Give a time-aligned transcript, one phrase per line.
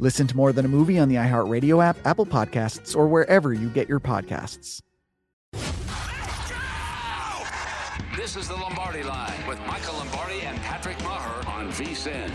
[0.00, 3.68] Listen to More Than a Movie on the iHeartRadio app, Apple Podcasts, or wherever you
[3.68, 4.80] get your podcasts.
[8.16, 12.30] This is the Lombardi Line with Michael Lombardi and Patrick Maher on VSIN.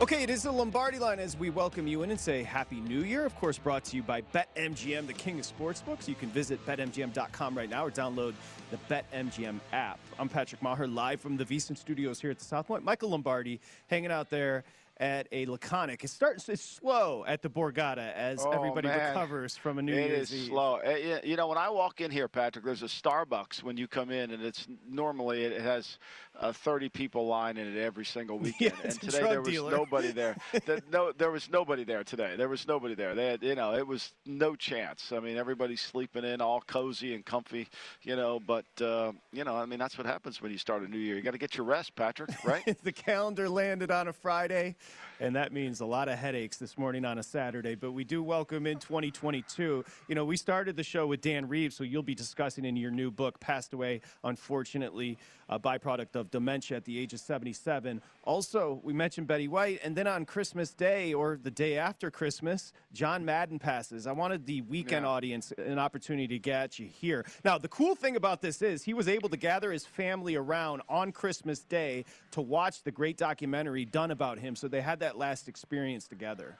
[0.00, 3.00] Okay, it is the Lombardi line as we welcome you in and say Happy New
[3.00, 3.26] Year.
[3.26, 6.06] Of course, brought to you by BetMGM, the king of sportsbooks.
[6.06, 8.34] You can visit betmgm.com right now or download
[8.70, 9.98] the BetMGM app.
[10.18, 12.84] I'm Patrick Maher, live from the VSIN studios here at the South Point.
[12.84, 14.64] Michael Lombardi hanging out there
[15.00, 16.02] at a laconic.
[16.02, 19.08] It's starting it's slow at the Borgata as Oh, everybody man.
[19.08, 20.48] recovers from a New It Year's is Eve.
[20.48, 20.80] slow.
[20.84, 24.10] Uh, You know, when I walk in here, Patrick, there's a Starbucks when you come
[24.10, 25.98] in, and it's normally it has
[26.38, 28.74] uh, 30 people line in it every single weekend.
[28.84, 29.70] it's and today there was dealer.
[29.70, 30.36] nobody there.
[30.66, 32.34] There- no, there was nobody there today.
[32.36, 33.14] There was nobody there.
[33.14, 35.12] They had, you know, it was no chance.
[35.12, 37.68] I mean, everybody's sleeping in, all cozy and comfy.
[38.02, 40.88] You know, but uh, you know, I mean, that's what happens when you start a
[40.88, 41.16] new year.
[41.16, 42.30] You got to get your rest, Patrick.
[42.44, 42.76] Right?
[42.82, 44.76] the calendar landed on a Friday,
[45.20, 47.74] and that means a lot of headaches this morning on a Saturday.
[47.74, 49.84] But we do welcome in 2022.
[50.08, 52.90] You know, we started the show with Dan Reeves, who you'll be discussing in your
[52.90, 58.02] new book, Passed Away, unfortunately, a byproduct of dementia at the age of 77.
[58.24, 62.72] Also, we mentioned Betty White, and then on Christmas Day or the day after Christmas,
[62.92, 64.06] John Madden passes.
[64.06, 65.10] I wanted the weekend Yeah.
[65.10, 67.24] audience an opportunity to get you here.
[67.44, 70.82] Now, the cool thing about this is he was able to gather his family around
[70.88, 74.54] on Christmas Day to watch the great documentary done about him.
[74.54, 76.58] So they had that last experience together.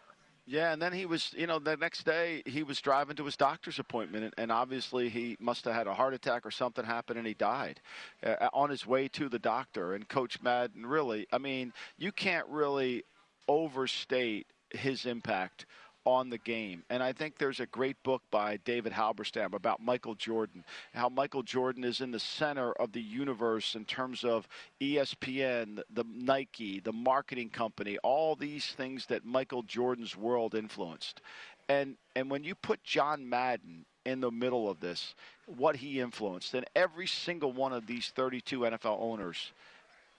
[0.50, 3.36] Yeah, and then he was, you know, the next day he was driving to his
[3.36, 7.18] doctor's appointment, and, and obviously he must have had a heart attack or something happened,
[7.18, 7.82] and he died
[8.24, 9.92] uh, on his way to the doctor.
[9.92, 13.04] And Coach Madden, really, I mean, you can't really
[13.46, 15.66] overstate his impact
[16.08, 16.82] on the game.
[16.88, 20.64] And I think there's a great book by David Halberstam about Michael Jordan,
[20.94, 24.48] how Michael Jordan is in the center of the universe in terms of
[24.80, 31.20] ESPN, the Nike, the marketing company, all these things that Michael Jordan's world influenced.
[31.68, 35.14] And and when you put John Madden in the middle of this,
[35.44, 39.52] what he influenced, and every single one of these 32 NFL owners,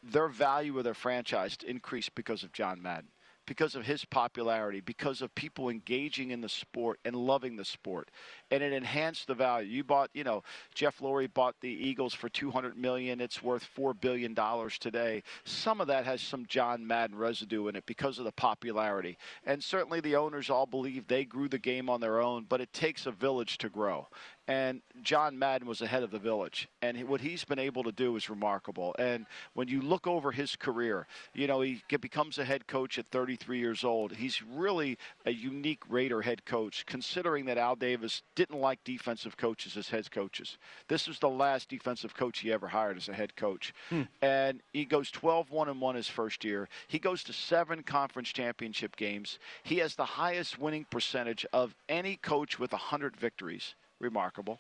[0.04, 3.10] their value of their franchise increased because of John Madden,
[3.50, 8.12] because of his popularity, because of people engaging in the sport and loving the sport,
[8.52, 9.68] and it enhanced the value.
[9.68, 10.44] You bought, you know,
[10.76, 13.20] Jeff Lurie bought the Eagles for 200 million.
[13.20, 15.24] It's worth four billion dollars today.
[15.46, 19.18] Some of that has some John Madden residue in it because of the popularity,
[19.48, 22.72] and certainly the owners all believe they grew the game on their own, but it
[22.72, 24.08] takes a village to grow.
[24.50, 26.68] And John Madden was ahead of the village.
[26.82, 28.96] And what he's been able to do is remarkable.
[28.98, 31.06] And when you look over his career,
[31.36, 34.12] you know, he becomes a head coach at 33 years old.
[34.12, 39.78] He's really a unique Raider head coach, considering that Al Davis didn't like defensive coaches
[39.78, 40.58] as head coaches.
[40.88, 43.72] This was the last defensive coach he ever hired as a head coach.
[43.90, 44.04] Hmm.
[44.24, 46.68] And he goes 12 1 and 1 his first year.
[46.88, 49.38] He goes to seven conference championship games.
[49.62, 54.60] He has the highest winning percentage of any coach with 100 victories remarkable.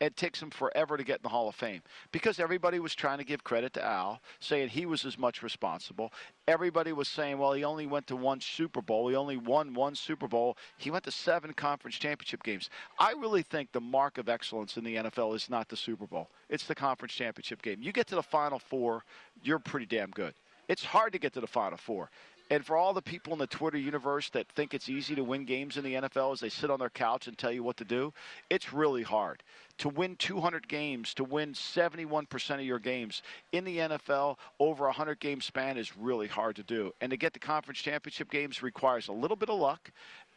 [0.00, 1.80] It takes him forever to get in the Hall of Fame
[2.10, 6.12] because everybody was trying to give credit to Al, saying he was as much responsible.
[6.48, 9.08] Everybody was saying, well, he only went to one Super Bowl.
[9.08, 10.58] He only won one Super Bowl.
[10.78, 12.70] He went to seven conference championship games.
[12.98, 16.28] I really think the mark of excellence in the NFL is not the Super Bowl,
[16.48, 17.80] it's the conference championship game.
[17.80, 19.04] You get to the Final Four,
[19.42, 20.34] you're pretty damn good.
[20.68, 22.10] It's hard to get to the Final Four.
[22.50, 25.44] And for all the people in the Twitter universe that think it's easy to win
[25.46, 27.84] games in the NFL as they sit on their couch and tell you what to
[27.84, 28.12] do,
[28.50, 29.42] it's really hard.
[29.78, 34.88] To win 200 games, to win 71% of your games in the NFL over a
[34.88, 36.92] 100 game span is really hard to do.
[37.00, 39.90] And to get the conference championship games requires a little bit of luck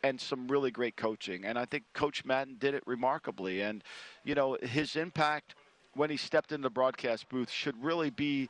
[0.04, 1.44] and some really great coaching.
[1.44, 3.62] And I think Coach Madden did it remarkably.
[3.62, 3.83] And,
[4.24, 5.56] you know, his impact
[5.94, 8.50] when he stepped into the broadcast booth should really be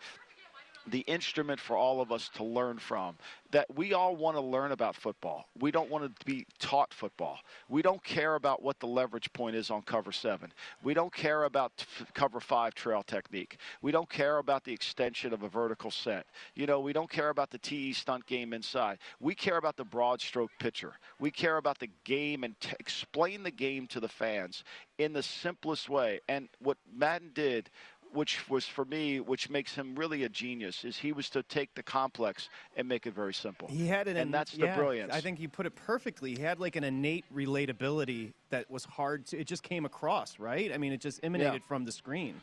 [0.88, 3.16] the instrument for all of us to learn from.
[3.52, 5.48] That we all want to learn about football.
[5.60, 7.40] We don't want to be taught football.
[7.70, 10.52] We don't care about what the leverage point is on cover seven.
[10.84, 13.58] We don't care about cover five trail technique.
[13.82, 16.26] We don't care about the extension of a vertical set.
[16.56, 18.98] You know, we don't care about the TE stunt game inside.
[19.22, 20.94] We care about the broad stroke pitcher.
[21.20, 24.64] We care about the game and t- explain the game to the fans
[24.98, 26.20] in the simplest way.
[26.28, 27.70] And what Madden did
[28.14, 31.74] which was for me, which makes him really a genius, is he was to take
[31.76, 33.68] the complex and make it very simple.
[33.68, 35.14] He had it, and that's the brilliance.
[35.14, 36.36] I think you put it perfectly.
[36.36, 39.40] He had like an innate relatability that was hard to.
[39.40, 40.72] It just came across, right?
[40.74, 41.68] I mean, it just emanated Yeah.
[41.68, 42.42] from the screen.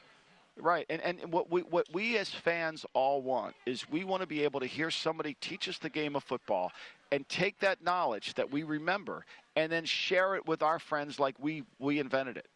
[0.56, 4.26] Right, and and what we what we as fans all want is we want to
[4.28, 6.70] be able to hear somebody teach us the game of football,
[7.10, 9.26] and take that knowledge that we remember,
[9.56, 12.46] and then share it with our friends like we we invented it.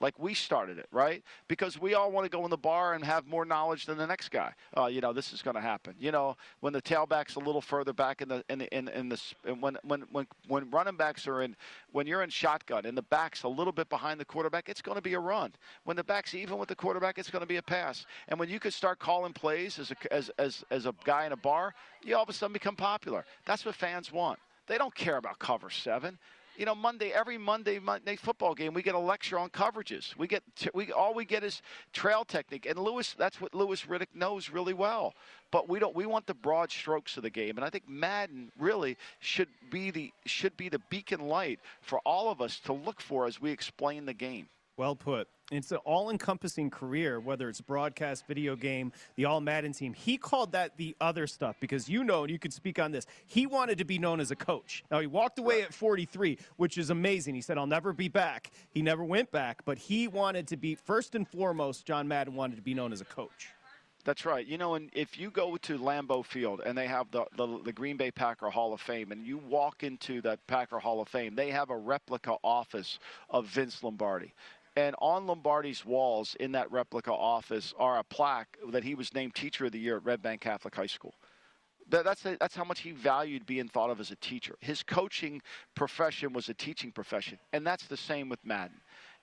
[0.00, 1.22] Like we started it, right?
[1.48, 4.06] Because we all want to go in the bar and have more knowledge than the
[4.06, 4.52] next guy.
[4.76, 5.94] Uh, you know, this is going to happen.
[5.98, 9.08] You know, when the tailback's a little further back in the in the in, in
[9.08, 9.20] the
[9.58, 11.56] when when when when running backs are in
[11.92, 14.96] when you're in shotgun and the back's a little bit behind the quarterback, it's going
[14.96, 15.52] to be a run.
[15.84, 18.06] When the back's even with the quarterback, it's going to be a pass.
[18.28, 21.32] And when you could start calling plays as a as as as a guy in
[21.32, 23.24] a bar, you all of a sudden become popular.
[23.46, 24.38] That's what fans want.
[24.66, 26.18] They don't care about cover seven
[26.58, 30.16] you know, Monday every Monday Monday football game, we get a lecture on coverages.
[30.16, 30.42] We get
[30.74, 31.62] we all we get is
[31.92, 33.14] trail technique, and Louis.
[33.16, 35.14] That's what Louis Riddick knows really well.
[35.52, 35.94] But we don't.
[35.94, 39.92] We want the broad strokes of the game, and I think Madden really should be
[39.92, 43.52] the should be the beacon light for all of us to look for as we
[43.52, 44.48] explain the game.
[44.76, 45.28] Well put.
[45.50, 49.94] It's an all encompassing career, whether it's broadcast, video game, the All Madden team.
[49.94, 53.06] He called that the other stuff because you know, and you could speak on this,
[53.24, 54.84] he wanted to be known as a coach.
[54.90, 57.34] Now, he walked away at 43, which is amazing.
[57.34, 58.50] He said, I'll never be back.
[58.68, 62.56] He never went back, but he wanted to be, first and foremost, John Madden wanted
[62.56, 63.48] to be known as a coach.
[64.04, 64.46] That's right.
[64.46, 67.72] You know, and if you go to Lambeau Field and they have the, the, the
[67.72, 71.34] Green Bay Packer Hall of Fame, and you walk into that Packer Hall of Fame,
[71.34, 72.98] they have a replica office
[73.28, 74.32] of Vince Lombardi.
[74.78, 79.34] And on Lombardi's walls in that replica office are a plaque that he was named
[79.34, 81.16] Teacher of the Year at Red Bank Catholic High School.
[81.88, 84.54] That, that's, that's how much he valued being thought of as a teacher.
[84.60, 85.42] His coaching
[85.74, 88.80] profession was a teaching profession, and that's the same with Madden.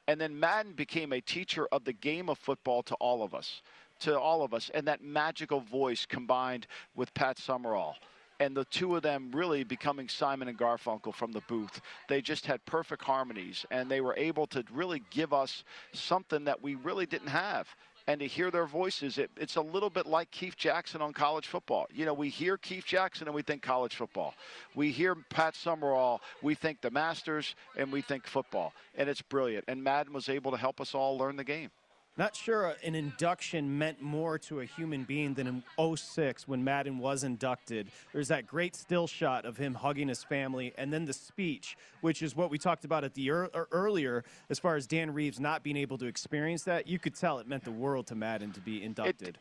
[0.09, 3.61] And then Madden became a teacher of the game of football to all of us,
[3.99, 7.95] to all of us, and that magical voice combined with Pat Summerall.
[8.39, 11.81] And the two of them really becoming Simon and Garfunkel from the booth.
[12.09, 16.61] They just had perfect harmonies, and they were able to really give us something that
[16.61, 17.67] we really didn't have
[18.07, 21.47] and to hear their voices, it, it's a little bit like Keith Jackson on college
[21.47, 21.87] football.
[21.91, 24.35] You know, we hear Keith Jackson and we think college football.
[24.75, 28.73] We hear Pat Summerall, we think the Masters, and we think football.
[28.95, 29.65] And it's brilliant.
[29.67, 31.71] And Madden was able to help us all learn the game.
[32.17, 36.97] Not sure an induction meant more to a human being than in 06 when Madden
[36.97, 37.91] was inducted.
[38.13, 42.21] There's that great still shot of him hugging his family, and then the speech, which
[42.21, 45.61] is what we talked about at the er- earlier, as far as Dan Reeves not
[45.61, 46.87] being able to experience that.
[46.87, 49.27] You could tell it meant the world to Madden to be inducted.
[49.27, 49.37] It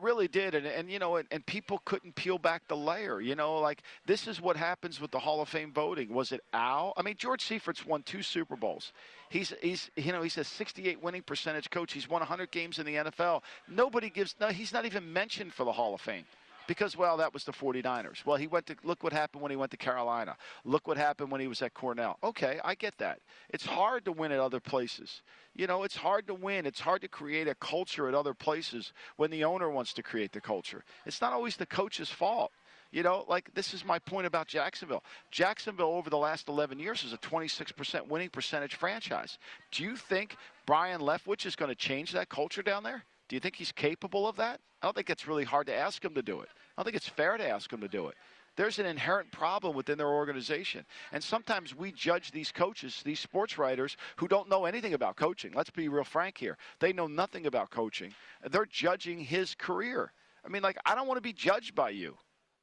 [0.00, 3.20] really did, and, and you know, and, and people couldn't peel back the layer.
[3.20, 6.12] You know, like this is what happens with the Hall of Fame voting.
[6.12, 6.92] Was it Al?
[6.96, 8.92] I mean, George Seifert's won two Super Bowls.
[9.30, 11.92] He's he's you know he's a 68 winning percentage coach.
[11.92, 13.42] He's won 100 games in the NFL.
[13.68, 14.48] Nobody gives no.
[14.48, 16.24] He's not even mentioned for the Hall of Fame.
[16.70, 18.24] Because, well, that was the 49ers.
[18.24, 20.36] Well, he went to, look what happened when he went to Carolina.
[20.64, 22.16] Look what happened when he was at Cornell.
[22.22, 23.18] Okay, I get that.
[23.48, 25.22] It's hard to win at other places.
[25.56, 26.66] You know, it's hard to win.
[26.66, 30.30] It's hard to create a culture at other places when the owner wants to create
[30.30, 30.84] the culture.
[31.06, 32.52] It's not always the coach's fault.
[32.92, 35.02] You know, like this is my point about Jacksonville.
[35.32, 39.38] Jacksonville over the last 11 years is a 26% winning percentage franchise.
[39.72, 40.36] Do you think
[40.66, 43.04] Byron Leftwich is going to change that culture down there?
[43.30, 44.60] Do you think he's capable of that?
[44.82, 46.48] I don't think it's really hard to ask him to do it.
[46.50, 48.16] I don't think it's fair to ask him to do it.
[48.56, 50.84] There's an inherent problem within their organization.
[51.12, 55.52] And sometimes we judge these coaches, these sports writers who don't know anything about coaching.
[55.54, 56.58] Let's be real frank here.
[56.80, 58.12] They know nothing about coaching.
[58.50, 60.12] They're judging his career.
[60.44, 62.16] I mean, like, I don't want to be judged by you.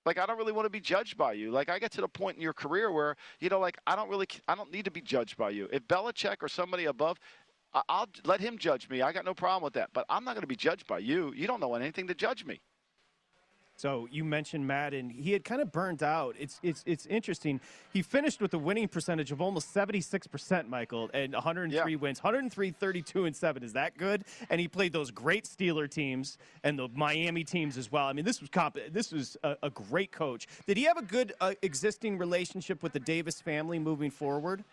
[0.05, 1.51] Like, I don't really want to be judged by you.
[1.51, 4.09] Like, I get to the point in your career where, you know, like, I don't
[4.09, 5.69] really, I don't need to be judged by you.
[5.71, 7.19] If Belichick or somebody above,
[7.73, 9.01] I'll let him judge me.
[9.01, 9.89] I got no problem with that.
[9.93, 11.33] But I'm not going to be judged by you.
[11.35, 12.59] You don't know anything to judge me.
[13.75, 15.07] So you mentioned Madden.
[15.11, 16.35] He had kind of burned out.
[16.39, 17.61] It's it's it's interesting.
[17.93, 21.97] He finished with a winning percentage of almost 76%, Michael, and 103 Yeah.
[21.97, 22.23] wins.
[22.23, 23.61] 103, 32, and 7.
[23.61, 24.23] Is that good?
[24.49, 28.07] And he played those great Steeler teams and the Miami teams as well.
[28.07, 30.47] I mean, this was comp- this was a, a great coach.
[30.65, 34.63] Did he have a good uh, existing relationship with the Davis family moving forward?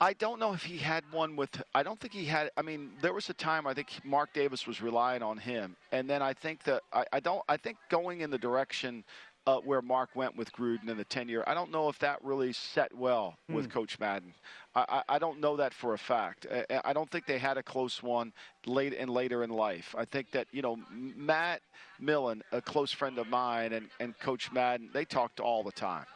[0.00, 1.62] I don't know if he had one with.
[1.74, 2.50] I don't think he had.
[2.56, 6.08] I mean, there was a time I think Mark Davis was relying on him, and
[6.08, 7.42] then I think that I, I don't.
[7.48, 9.04] I think going in the direction
[9.46, 11.42] uh, where Mark went with Gruden in the 10 year.
[11.46, 13.72] I don't know if that really set well with Hmm.
[13.72, 14.34] Coach Madden.
[14.74, 16.46] I, I, I don't know that for a fact.
[16.50, 18.32] I, I don't think they had a close one
[18.66, 19.94] late and later in life.
[19.98, 21.60] I think that, you know, Matt
[21.98, 26.06] Millen, a close friend of mine, and, and Coach Madden, they talked all the time.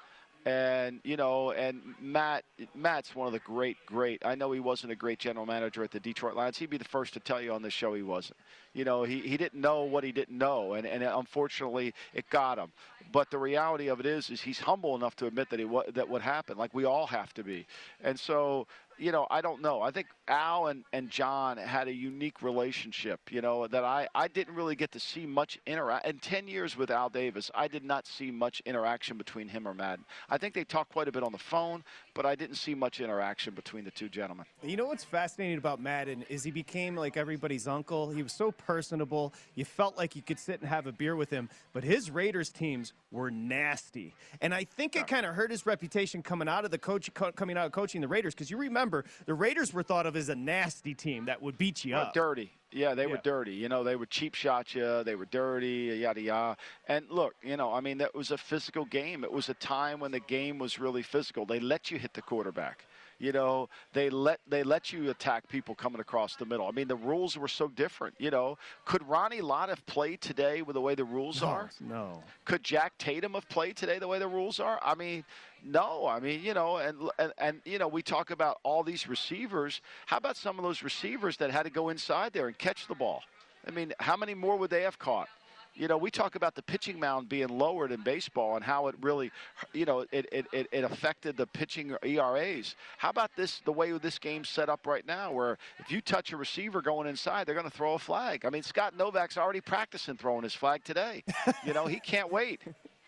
[0.47, 4.25] And you know, and Matt, Matt's one of the great, great.
[4.25, 6.57] I know he wasn't a great general manager at the Detroit Lions.
[6.57, 8.39] He'd be the first to tell you on this show he wasn't.
[8.73, 12.59] You know, he, he didn't know what he didn't know, and, and unfortunately, it got
[12.59, 12.71] him.
[13.11, 16.09] But the reality of it is, is he's humble enough to admit that he that
[16.09, 17.67] what happened, like we all have to be.
[18.05, 19.83] And so, you know, I don't know.
[19.83, 24.29] I think Al and, and John had a unique relationship, you know, that I, I
[24.29, 26.07] didn't really get to see much interact.
[26.07, 29.75] In 10 years with Al Davis, I did not see much interaction between him or
[29.75, 30.05] Madden.
[30.29, 33.01] I think they talked quite a bit on the phone, but I didn't see much
[33.01, 34.47] interaction between the two gentlemen.
[34.63, 38.11] You know what's fascinating about Madden is he became like everybody's uncle.
[38.11, 39.33] He was so personable.
[39.55, 41.49] You felt like you could sit and have a beer with him.
[41.73, 46.23] But his Raiders teams were nasty, and I think it kind of hurt his reputation
[46.23, 48.35] coming out of the coach, coming out of coaching the Raiders.
[48.35, 51.85] Because you remember the Raiders were thought of as a nasty team that would beat
[51.85, 52.15] you up.
[52.15, 52.53] dirty.
[52.73, 53.55] Yeah, they were dirty.
[53.55, 55.03] You know, they would cheap shot you.
[55.05, 56.57] They were dirty, yada yada.
[56.89, 59.25] And look, you know, I mean, that was a physical game.
[59.25, 61.47] It was a time when the game was really physical.
[61.47, 62.85] They let you hit the quarterback.
[63.19, 66.67] You know, they let they let you attack people coming across the middle.
[66.67, 68.15] I mean, the rules were so different.
[68.19, 71.71] You know, could Ronnie Lott have played today with the way the rules No, are?
[71.81, 72.23] no.
[72.45, 74.79] Could Jack Tatum have played today the way the rules are?
[74.83, 75.25] I mean,
[75.65, 76.07] no.
[76.07, 79.81] I mean, you know, and, and and you know, we talk about all these receivers.
[80.07, 82.95] How about some of those receivers that had to go inside there and catch the
[82.95, 83.23] ball?
[83.67, 85.29] I mean, how many more would they have caught?
[85.77, 88.95] You know, we talk about the pitching mound being lowered in baseball and how it
[89.01, 89.31] really,
[89.75, 92.77] you know, it, it, it, affected the pitching ERAs.
[92.97, 96.33] How about this, the way this game's set up right now, where if you touch
[96.33, 98.47] a receiver going inside, they're going to throw a flag.
[98.47, 101.25] I mean, Scott Novak's already practicing throwing his flag today.
[101.65, 102.63] you know, he can't wait.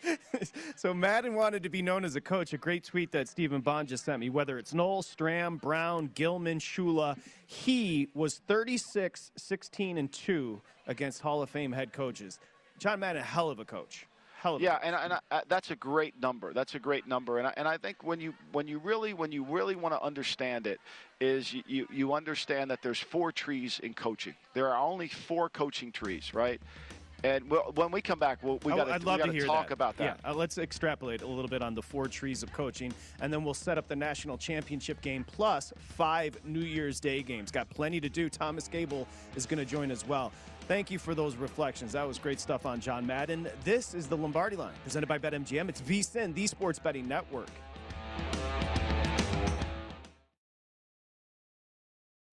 [0.75, 2.53] so Madden wanted to be known as a coach.
[2.53, 4.29] A great tweet that Stephen Bond just sent me.
[4.29, 11.41] Whether it's Noll, Stram, Brown, Gilman, Shula, he was 36, 16, and 2 against Hall
[11.41, 12.39] of Fame head coaches.
[12.79, 14.05] John Madden, a hell of a coach.
[14.41, 14.81] Hell of a Yeah, coach.
[14.85, 16.53] and, and I, I- that's a great number.
[16.53, 19.31] That's a great number, and I, and I think when you when you really when
[19.31, 20.79] you really want to understand it,
[21.19, 24.35] is you, you you understand that there's four trees in coaching.
[24.53, 26.61] There are only four coaching trees, right?
[27.21, 29.67] And we'll, when we come back, we'll, we I- got I'd love to hear talk
[29.67, 29.73] that.
[29.73, 30.19] about that.
[30.23, 33.43] Yeah, uh, let's extrapolate a little bit on the four trees of coaching, and then
[33.43, 37.51] we'll set up the national championship game plus five New Year's Day games.
[37.51, 38.29] Got plenty to do.
[38.29, 39.05] Thomas Gable
[39.35, 40.31] is going to join as well.
[40.69, 41.93] Thank you for those reflections.
[41.93, 43.49] That was great stuff on John Madden.
[43.63, 45.67] This is the Lombardi Line, presented by BetMGM.
[45.67, 47.49] It's VSIN, the Sports Betting Network.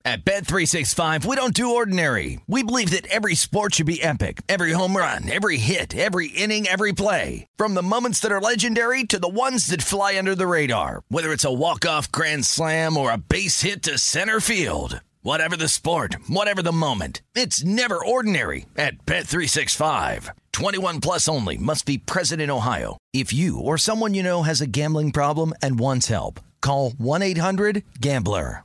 [0.05, 2.39] At Bet365, we don't do ordinary.
[2.47, 4.43] We believe that every sport should be epic.
[4.51, 7.47] Every home run, every hit, every inning, every play.
[7.57, 11.03] From the moments that are legendary to the ones that fly under the radar.
[11.09, 15.01] Whether it's a walk-off grand slam or a base hit to center field.
[15.27, 17.21] Whatever the sport, whatever the moment.
[17.35, 20.31] It's never ordinary at Bet365.
[20.53, 22.97] 21 plus only must be present in Ohio.
[23.13, 28.63] If you or someone you know has a gambling problem and wants help, call 1-800-GAMBLER.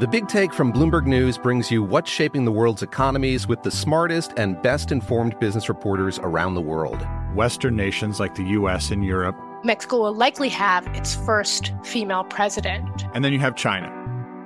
[0.00, 3.70] The Big Take from Bloomberg News brings you what's shaping the world's economies with the
[3.70, 7.06] smartest and best informed business reporters around the world.
[7.36, 9.36] Western nations like the US and Europe.
[9.62, 13.04] Mexico will likely have its first female president.
[13.14, 13.97] And then you have China.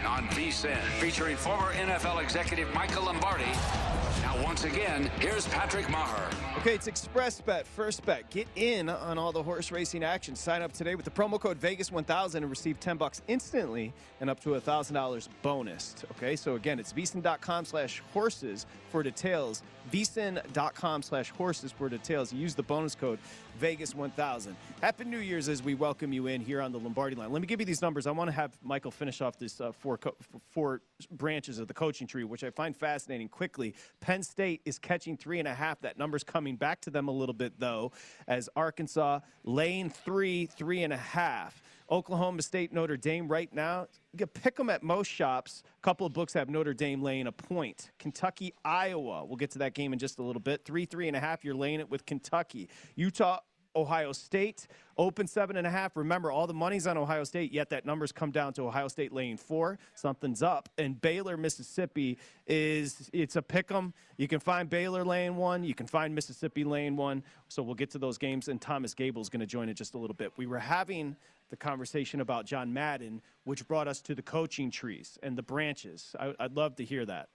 [0.51, 3.45] VSIN, featuring former NFL executive Michael Lombardi.
[4.21, 6.29] Now, once again, here's Patrick Maher.
[6.57, 8.29] Okay, it's Express Bet, first bet.
[8.29, 10.35] Get in on all the horse racing action.
[10.35, 14.41] Sign up today with the promo code Vegas1000 and receive 10 bucks instantly and up
[14.41, 15.95] to $1,000 bonus.
[16.17, 19.63] Okay, so again, it's vsin.com slash horses for details.
[19.91, 22.31] vsin.com slash horses for details.
[22.31, 23.19] Use the bonus code
[23.59, 24.53] Vegas1000.
[24.81, 27.31] Happy New Year's as we welcome you in here on the Lombardi line.
[27.31, 28.07] Let me give you these numbers.
[28.07, 30.15] I want to have Michael finish off this uh, four, co-
[30.49, 30.81] four
[31.11, 33.75] branches of the coaching tree, which I find fascinating quickly.
[33.99, 35.81] Penn State is catching three and a half.
[35.81, 37.91] That number's coming back to them a little bit, though,
[38.27, 41.61] as Arkansas lane three, three and a half.
[41.91, 43.85] Oklahoma State, Notre Dame right now.
[44.13, 45.63] You can pick them at most shops.
[45.77, 47.91] A couple of books have Notre Dame laying a point.
[47.99, 49.25] Kentucky, Iowa.
[49.25, 50.63] We'll get to that game in just a little bit.
[50.63, 51.43] Three, three and a half.
[51.43, 52.69] You're laying it with Kentucky.
[52.95, 53.39] Utah,
[53.75, 55.95] Ohio State open seven and a half.
[55.95, 59.11] Remember, all the money's on Ohio State, yet that number's come down to Ohio State
[59.11, 59.79] laying four.
[59.95, 60.69] Something's up.
[60.77, 63.93] And Baylor, Mississippi is it's a pick 'em.
[64.17, 65.63] You can find Baylor laying one.
[65.63, 67.23] You can find Mississippi laying one.
[67.47, 68.47] So we'll get to those games.
[68.47, 70.31] And Thomas Gable is going to join in just a little bit.
[70.37, 71.15] We were having
[71.49, 76.15] the conversation about John Madden, which brought us to the coaching trees and the branches.
[76.19, 77.29] I, I'd love to hear that.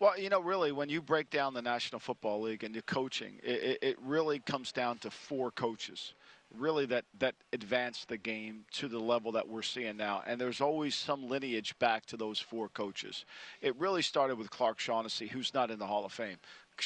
[0.00, 3.40] Well, you know, really, when you break down the National Football League and the coaching,
[3.42, 6.14] it, it really comes down to four coaches,
[6.56, 10.22] really that that advance the game to the level that we're seeing now.
[10.26, 13.24] And there's always some lineage back to those four coaches.
[13.60, 16.38] It really started with Clark Shaughnessy, who's not in the Hall of Fame.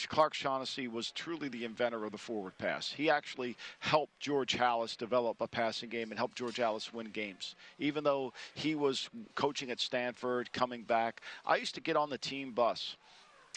[0.09, 2.93] Clark Shaughnessy was truly the inventor of the forward pass.
[2.93, 7.55] He actually helped George Halas develop a passing game and helped George Halas win games.
[7.79, 12.19] Even though he was coaching at Stanford, coming back, I used to get on the
[12.19, 12.97] team bus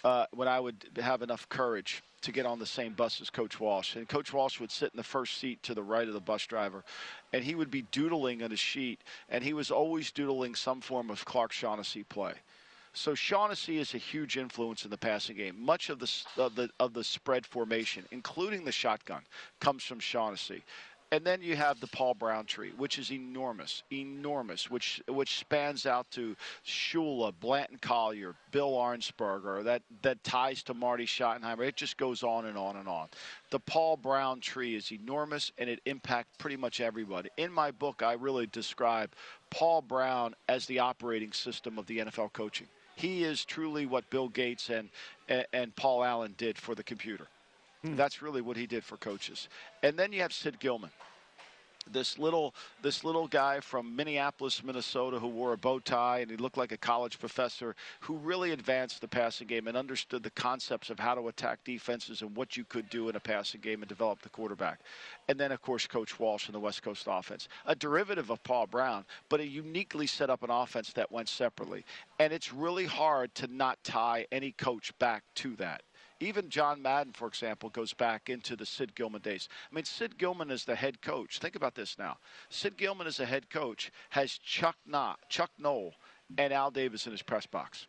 [0.03, 3.59] uh, when I would have enough courage to get on the same bus as Coach
[3.59, 3.95] Walsh.
[3.95, 6.45] And Coach Walsh would sit in the first seat to the right of the bus
[6.45, 6.83] driver,
[7.33, 11.09] and he would be doodling on a sheet, and he was always doodling some form
[11.09, 12.33] of Clark Shaughnessy play.
[12.93, 15.55] So Shaughnessy is a huge influence in the passing game.
[15.57, 19.21] Much of the of the of the spread formation, including the shotgun,
[19.61, 20.63] comes from Shaughnessy.
[21.13, 25.85] And then you have the Paul Brown tree, which is enormous, enormous, which which spans
[25.85, 31.67] out to Shula, Blanton Collier, Bill Arnsparger, that, that ties to Marty Schottenheimer.
[31.67, 33.07] It just goes on and on and on.
[33.51, 37.29] The Paul Brown tree is enormous, and it impacts pretty much everybody.
[37.37, 39.13] In my book, I really describe
[39.49, 42.67] Paul Brown as the operating system of the NFL coaching.
[42.95, 44.89] He is truly what Bill Gates and,
[45.53, 47.27] and Paul Allen did for the computer.
[47.83, 47.95] Hmm.
[47.95, 49.49] That's really what he did for coaches.
[49.81, 50.91] And then you have Sid Gilman
[51.89, 56.37] this little this little guy from Minneapolis, Minnesota, who wore a bow tie and he
[56.37, 60.89] looked like a college professor, who really advanced the passing game and understood the concepts
[60.89, 63.89] of how to attack defenses and what you could do in a passing game and
[63.89, 64.79] develop the quarterback.
[65.27, 68.67] And then, of course, Coach Walsh in the West Coast offense, a derivative of Paul
[68.67, 71.85] Brown, but a uniquely set up an offense that went separately.
[72.19, 75.81] And it's really hard to not tie any coach back to that.
[76.21, 79.49] Even John Madden, for example, goes back into the Sid Gilman days.
[79.71, 81.39] I mean, Sid Gilman is the head coach.
[81.39, 82.17] Think about this now.
[82.49, 85.95] Sid Gilman is a head coach has Chuck Knott, Chuck Noll
[86.37, 87.87] and Al Davis in his press box.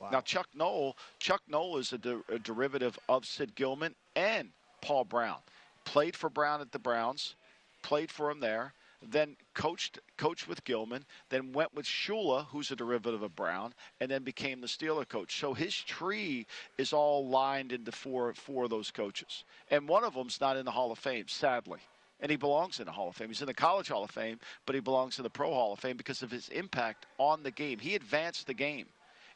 [0.00, 0.10] Wow.
[0.10, 4.50] Now, Chuck Noll, Chuck Noll is a, de- a derivative of Sid Gilman and
[4.82, 5.38] Paul Brown.
[5.84, 7.36] Played for Brown at the Browns,
[7.82, 12.76] played for him there then coached coached with Gilman, then went with Shula, who's a
[12.76, 15.38] derivative of Brown, and then became the Steeler coach.
[15.38, 16.46] So his tree
[16.78, 20.64] is all lined into four four of those coaches, and one of them's not in
[20.64, 21.80] the Hall of Fame, sadly.
[22.22, 23.28] And he belongs in the Hall of Fame.
[23.28, 25.78] He's in the College Hall of Fame, but he belongs in the Pro Hall of
[25.78, 27.78] Fame because of his impact on the game.
[27.78, 28.86] He advanced the game.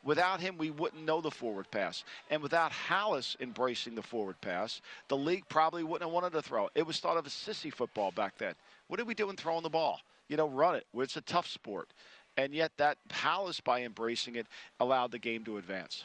[0.04, 2.04] Without him, we wouldn't know the forward pass.
[2.28, 6.68] And without Halas embracing the forward pass, the league probably wouldn't have wanted to throw.
[6.74, 8.54] It was thought of as sissy football back then.
[8.88, 10.00] What are we doing throwing the ball?
[10.28, 10.86] You know, run it.
[10.94, 11.92] It's a tough sport.
[12.36, 14.46] And yet that Halas, by embracing it,
[14.80, 16.04] allowed the game to advance.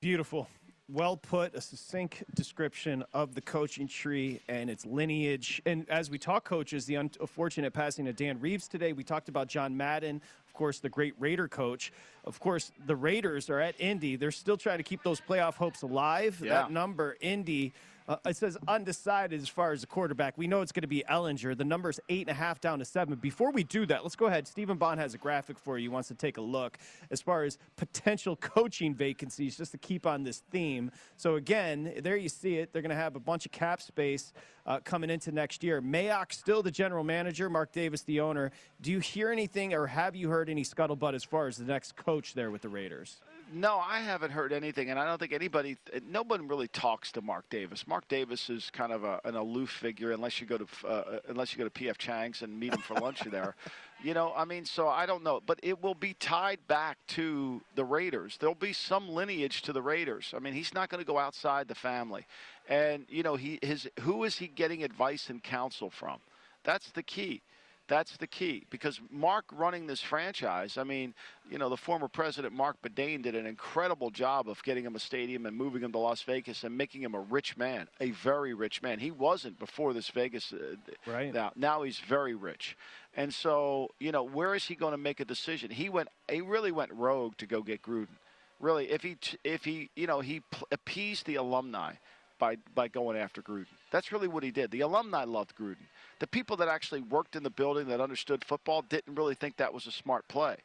[0.00, 0.48] Beautiful.
[0.86, 5.62] Well put, a succinct description of the coaching tree and its lineage.
[5.64, 9.48] And as we talk coaches, the unfortunate passing of Dan Reeves today, we talked about
[9.48, 11.90] John Madden, of course, the great Raider coach.
[12.24, 14.16] Of course, the Raiders are at Indy.
[14.16, 16.38] They're still trying to keep those playoff hopes alive.
[16.44, 16.50] Yeah.
[16.50, 17.72] That number, Indy,
[18.06, 20.36] uh, it says undecided as far as the quarterback.
[20.36, 21.56] We know it's going to be Ehlinger.
[21.56, 23.14] The number's eight and a half down to seven.
[23.16, 24.46] Before we do that, let's go ahead.
[24.46, 25.84] Stephen Bond has a graphic for you.
[25.84, 26.76] He wants to take a look
[27.10, 30.90] as far as potential coaching vacancies, just to keep on this theme.
[31.16, 32.72] So again, there you see it.
[32.72, 34.32] They're going to have a bunch of cap space
[34.66, 35.80] uh, coming into next year.
[35.80, 37.48] Mayock still the general manager.
[37.48, 38.50] Mark Davis the owner.
[38.82, 41.96] Do you hear anything, or have you heard any scuttlebutt as far as the next
[41.96, 43.20] coach there with the Raiders?
[43.52, 45.76] No, I haven't heard anything, and I don't think anybody,
[46.08, 47.86] nobody really talks to Mark Davis.
[47.86, 51.18] Mark Davis is kind of a, an aloof figure, unless you go to uh, uh
[51.28, 53.54] unless you go to PF Chang's and meet him for lunch there.
[54.02, 57.60] You know, I mean, so I don't know, but it will be tied back to
[57.74, 58.36] the Raiders.
[58.38, 60.32] There'll be some lineage to the Raiders.
[60.36, 62.26] I mean, he's not going to go outside the family,
[62.68, 66.18] and you know, he his who is he getting advice and counsel from?
[66.64, 67.42] That's the key
[67.86, 71.12] That's the key because Mark running this franchise, I mean,
[71.50, 74.98] you know, the former president Marc Badain did an incredible job of getting him a
[74.98, 78.54] stadium and moving him to Las Vegas and making him a rich man, a very
[78.54, 78.98] rich man.
[78.98, 80.52] He wasn't before this Vegas.
[80.52, 81.34] Uh, right.
[81.34, 82.74] Now, now he's very rich.
[83.16, 85.70] And so, you know, where is he going to make a decision?
[85.70, 88.16] He went he really went rogue to go get Gruden.
[88.60, 90.42] Really, if he if he, you know, he
[90.72, 91.94] appeased the alumni
[92.38, 93.66] by by going after Gruden.
[93.90, 94.70] That's really what he did.
[94.70, 95.86] The alumni loved Gruden.
[96.20, 99.74] The people that actually worked in the building that understood football didn't really think that
[99.74, 100.56] was a smart play.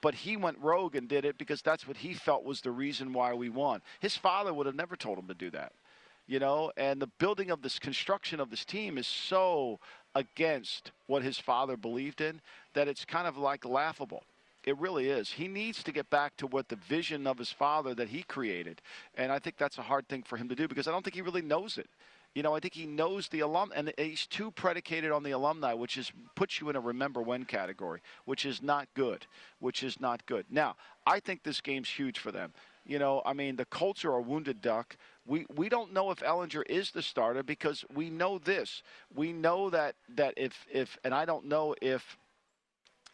[0.00, 3.12] But he went rogue and did it because that's what he felt was the reason
[3.12, 3.82] why we won.
[4.00, 5.72] His father would have never told him to do that.
[6.26, 9.78] You know, and the building of this construction of this team is so
[10.14, 12.40] against what his father believed in
[12.74, 14.24] that it's kind of like laughable.
[14.64, 15.30] It really is.
[15.30, 18.80] He needs to get back to what the vision of his father that he created.
[19.16, 21.16] And I think that's a hard thing for him to do because I don't think
[21.16, 21.88] he really knows it.
[22.34, 25.74] You know, I think he knows the alum, and he's too predicated on the alumni,
[25.74, 29.26] which is puts you in a remember when category, which is not good.
[29.58, 30.46] Which is not good.
[30.48, 32.54] Now, I think this game's huge for them.
[32.86, 34.96] You know, I mean, the Colts are a wounded duck.
[35.26, 38.82] We we don't know if Ehlinger is the starter because we know this.
[39.14, 42.16] We know that that if if and I don't know if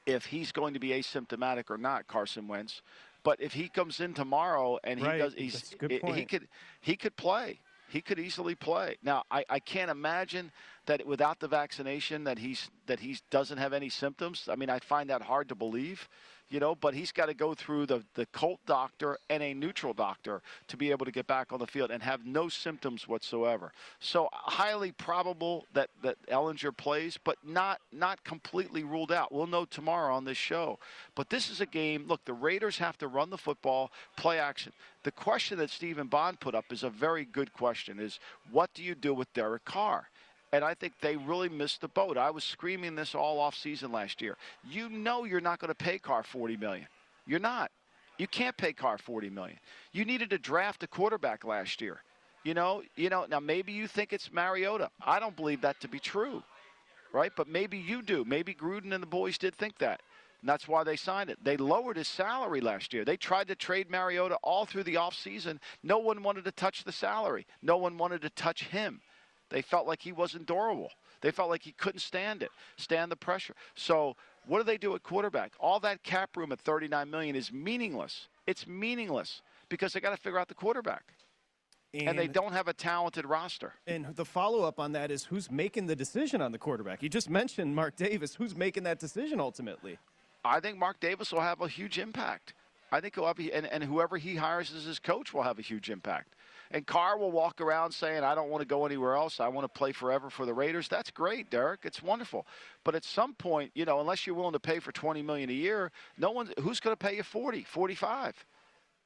[0.08, 2.82] if he's going to be asymptomatic or not, Carson Wentz.
[3.22, 5.18] But if he comes in tomorrow and he right.
[5.18, 6.48] does, he's he could
[6.80, 7.60] he could play.
[7.90, 8.96] He could easily play.
[9.02, 10.52] Now, I, I can't imagine
[10.86, 14.48] that without the vaccination that he's that he doesn't have any symptoms.
[14.50, 16.08] I mean, I find that hard to believe
[16.50, 19.92] you know, but he's got to go through the, the Colt doctor and a neutral
[19.92, 23.72] doctor to be able to get back on the field and have no symptoms whatsoever.
[24.00, 29.32] So highly probable that, that Ehlinger plays, but not not completely ruled out.
[29.32, 30.78] We'll know tomorrow on this show.
[31.14, 32.06] But this is a game.
[32.06, 34.72] Look, the Raiders have to run the football, play action.
[35.04, 38.82] The question that Stephen Bond put up is a very good question: is what do
[38.82, 40.08] you do with Derek Carr?
[40.52, 42.16] And I think they really missed the boat.
[42.16, 44.36] I was screaming this all off season last year.
[44.68, 46.86] You know you're not going to pay Carr 40 million.
[47.26, 47.70] You're not.
[48.16, 49.58] You can't pay Carr 40 million.
[49.92, 52.00] You needed to draft a quarterback last year.
[52.44, 54.90] You know, you know, now maybe you think it's Mariota.
[55.04, 56.42] I don't believe that to be true.
[57.12, 57.32] Right?
[57.34, 58.24] But maybe you do.
[58.24, 60.00] Maybe Gruden and the boys did think that.
[60.40, 61.38] And that's why they signed it.
[61.42, 63.04] They lowered his salary last year.
[63.04, 65.58] They tried to trade Mariota all through the offseason.
[65.82, 67.46] No one wanted to touch the salary.
[67.62, 69.00] No one wanted to touch him.
[69.50, 70.90] They felt like he wasn't durable.
[71.20, 73.54] They felt like he couldn't stand it, stand the pressure.
[73.74, 75.52] So what do they do at quarterback?
[75.58, 78.28] All that cap room at 39 million is meaningless.
[78.46, 81.14] It's meaningless because they got to figure out the quarterback.
[81.94, 83.72] And, and, they don't have a talented roster.
[83.86, 87.02] And the follow up on that is who's making the decision on the quarterback?
[87.02, 88.34] You just mentioned Mark Davis.
[88.34, 89.98] Who's making that decision ultimately?
[90.44, 92.52] I think Mark Davis will have a huge impact.
[92.92, 95.62] I think he'll have, and, and whoever he hires as his coach will have a
[95.62, 96.34] huge impact.
[96.70, 99.40] And Carr will walk around saying, I don't want to go anywhere else.
[99.40, 100.86] I want to play forever for the Raiders.
[100.88, 101.80] That's great, Derek.
[101.84, 102.46] It's wonderful.
[102.84, 105.54] But at some point, you know, unless you're willing to pay for 20 million a
[105.54, 108.44] year, no one who's going to pay you 40, 45.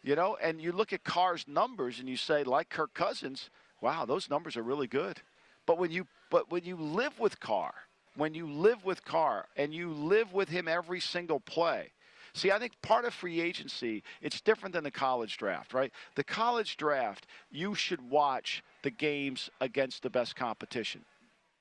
[0.03, 4.05] You know, and you look at Carr's numbers and you say, like Kirk Cousins, wow,
[4.05, 5.20] those numbers are really good.
[5.66, 7.75] But when you but when you live with Carr,
[8.16, 11.92] when you live with Carr and you live with him every single play,
[12.35, 15.92] See, I think part of free agency, it's different than the college draft, right?
[16.14, 21.05] The college draft, you should watch the games against the best competition.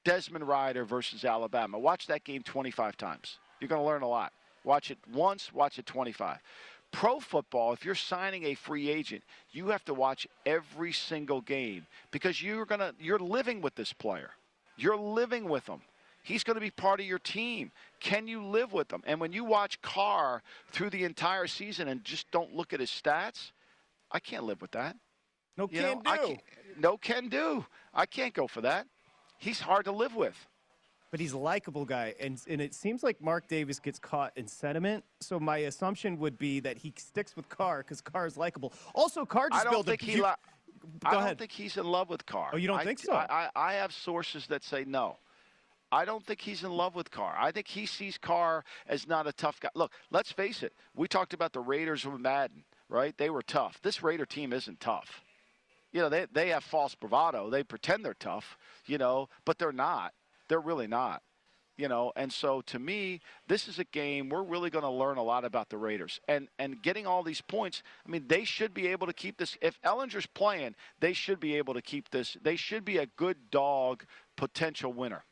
[0.05, 1.77] Desmond Ridder versus Alabama.
[1.77, 3.37] Watch that game 25 times.
[3.59, 4.31] You're going to learn a lot.
[4.63, 6.39] Watch it once, watch it 25.
[6.91, 11.85] Pro football, if you're signing a free agent, you have to watch every single game
[12.11, 14.31] because you're going to you're living with this player.
[14.77, 15.81] You're living with them.
[16.23, 17.71] He's going to be part of your team.
[17.99, 19.01] Can you live with him?
[19.05, 22.89] And when you watch Carr through the entire season and just don't look at his
[22.89, 23.51] stats,
[24.11, 24.95] I can't live with that.
[25.57, 26.37] No you can know, do.
[26.79, 27.65] no can do.
[27.93, 28.87] I can't go for that.
[29.37, 30.35] He's hard to live with.
[31.09, 34.47] But he's a likable guy, and and it seems like Mark Davis gets caught in
[34.47, 35.03] sentiment.
[35.19, 38.71] So my assumption would be that he sticks with Carr because Carr is likable.
[38.95, 40.11] Also, Carr just I don't built think a, he.
[40.13, 40.29] you, li-
[41.03, 41.27] I ahead.
[41.27, 42.51] don't think he's in love with Carr.
[42.53, 43.11] Oh, you don't I, think so?
[43.11, 45.17] I, I, I have sources that say no.
[45.91, 47.35] I don't think he's in love with Carr.
[47.37, 49.69] I think he sees Carr as not a tough guy.
[49.75, 50.73] Look, let's face it.
[50.95, 53.17] We talked about the Raiders with Madden, right?
[53.17, 53.79] They were tough.
[53.81, 55.21] This Raider team isn't tough.
[55.91, 57.49] You know, they, they have false bravado.
[57.49, 60.13] They pretend they're tough, you know, but they're not.
[60.47, 61.21] They're really not.
[61.77, 65.17] You know, and so to me, this is a game we're really going to learn
[65.17, 66.19] a lot about the Raiders.
[66.27, 69.57] And and getting all these points, I mean, they should be able to keep this.
[69.61, 72.37] If Ehlinger's playing, they should be able to keep this.
[72.41, 75.23] They should be a good dog potential winner.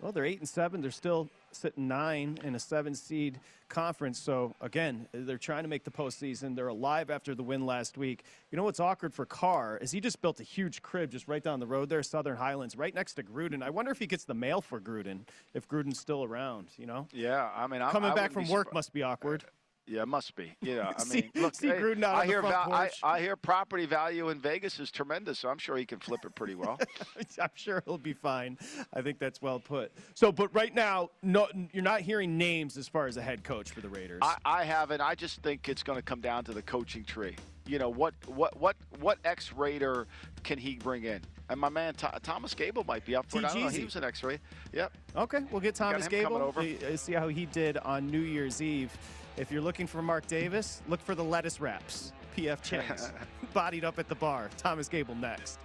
[0.00, 0.80] Well, they're eight and seven.
[0.80, 4.18] They're still sitting nine in a seven seed conference.
[4.18, 6.54] So again, they're trying to make the postseason.
[6.54, 8.22] They're alive after the win last week.
[8.50, 11.42] You know what's awkward for Carr is he just built a huge crib just right
[11.42, 13.62] down the road there, Southern Highlands, right next to Gruden.
[13.62, 15.20] I wonder if he gets the mail for Gruden
[15.52, 16.68] if Gruden's still around.
[16.78, 17.08] You know?
[17.12, 19.44] Yeah, I mean, I'm, coming I back from work must be awkward.
[19.88, 20.52] Yeah, it must be.
[20.60, 22.90] Yeah, I See- mean, look, see hey, Gruden I hear val- I.
[23.02, 26.34] I hear property value in Vegas is tremendous, so I'm sure he can flip it
[26.34, 26.78] pretty well.
[27.40, 28.58] I'm sure he'll be fine.
[28.92, 29.90] I think that's well put.
[30.14, 33.70] So, but right now, no, you're not hearing names as far as a head coach
[33.70, 34.20] for the Raiders.
[34.22, 35.00] I, I haven't.
[35.00, 37.36] I just think it's going to come down to the coaching tree.
[37.66, 38.14] You know what?
[38.26, 38.58] What?
[38.58, 38.76] What?
[39.00, 40.06] What ex Raider
[40.42, 41.22] can he bring in?
[41.50, 43.44] And my man Tho- Thomas Gable might be up for it.
[43.46, 43.68] I don't know.
[43.68, 44.38] He was an Raider.
[44.72, 44.92] Yep.
[45.16, 46.52] Okay, we'll get Thomas Gable.
[46.56, 48.96] Uh, See how he did on New Year's Eve.
[49.38, 52.12] If you're looking for Mark Davis, look for the lettuce wraps.
[52.36, 53.12] PF Chang's
[53.54, 54.50] bodied up at the bar.
[54.56, 55.60] Thomas Gable next.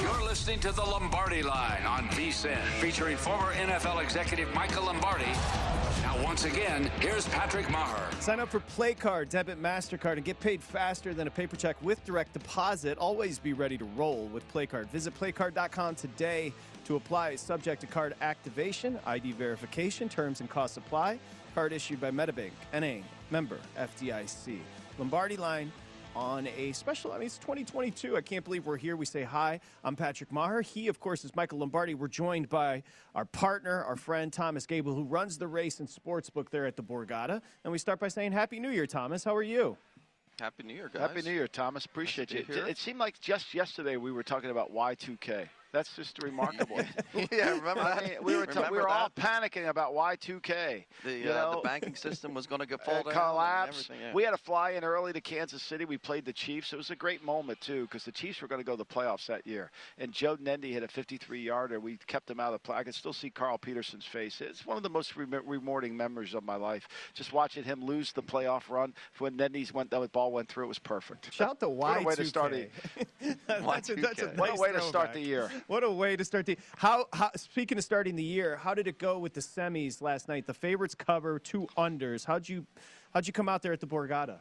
[0.00, 5.26] You're listening to the Lombardi Line on VSIN, featuring former NFL executive Michael Lombardi.
[6.02, 8.08] Now, once again, here's Patrick Maher.
[8.20, 12.02] Sign up for PlayCard, debit MasterCard, and get paid faster than a paper check with
[12.06, 12.96] direct deposit.
[12.96, 14.88] Always be ready to roll with PlayCard.
[14.88, 17.30] Visit playcard.com today to apply.
[17.30, 21.18] Is subject to card activation, ID verification, terms and costs apply.
[21.54, 24.58] Card issued by Metabank, NA, member, FDIC.
[24.98, 25.70] Lombardi line
[26.14, 27.12] on a special.
[27.12, 28.16] I mean, it's 2022.
[28.16, 28.96] I can't believe we're here.
[28.96, 29.60] We say hi.
[29.84, 30.60] I'm Patrick Maher.
[30.60, 31.94] He, of course, is Michael Lombardi.
[31.94, 32.82] We're joined by
[33.14, 36.76] our partner, our friend Thomas Gable, who runs the race and sports book there at
[36.76, 37.40] the Borgata.
[37.64, 39.24] And we start by saying Happy New Year, Thomas.
[39.24, 39.76] How are you?
[40.40, 41.02] Happy New Year, guys.
[41.02, 41.84] Happy New Year, Thomas.
[41.84, 42.44] Appreciate Nice you.
[42.44, 42.66] to here.
[42.66, 45.48] It seemed like just yesterday we were talking about Y2K.
[45.72, 46.80] That's just remarkable.
[47.32, 50.84] yeah, remember I mean, we were, ta- we Remember were all panicking about Y2K.
[51.02, 51.54] The, you uh, know?
[51.56, 53.06] the banking system was going to get fall down.
[53.06, 53.68] and collapse.
[53.88, 54.12] everything, yeah.
[54.12, 55.86] We had to fly in early to Kansas City.
[55.86, 56.74] We played the Chiefs.
[56.74, 58.84] It was a great moment too because the Chiefs were going to go to the
[58.84, 59.70] playoffs that year.
[59.96, 61.80] And Joe Nedney hit a 53-yarder.
[61.80, 62.76] We kept them out of the play.
[62.76, 64.42] I can still see Carl Peterson's face.
[64.42, 66.86] It's one of the most rem- rewarding memories of my life.
[67.14, 70.64] Just watching him lose the playoff run when Nedney's went that ball went through.
[70.64, 71.32] It was perfect.
[71.32, 72.26] Shout to What a way to Y2K.
[72.26, 72.68] start a,
[73.46, 75.50] that's a, that's a What a nice way to start the year.
[75.68, 78.86] What a way to start the how, how speaking of starting the year, how did
[78.86, 80.46] it go with the semis last night?
[80.46, 82.24] The favorites cover two unders.
[82.24, 82.66] How'd you
[83.12, 84.40] how'd you come out there at the Borgata?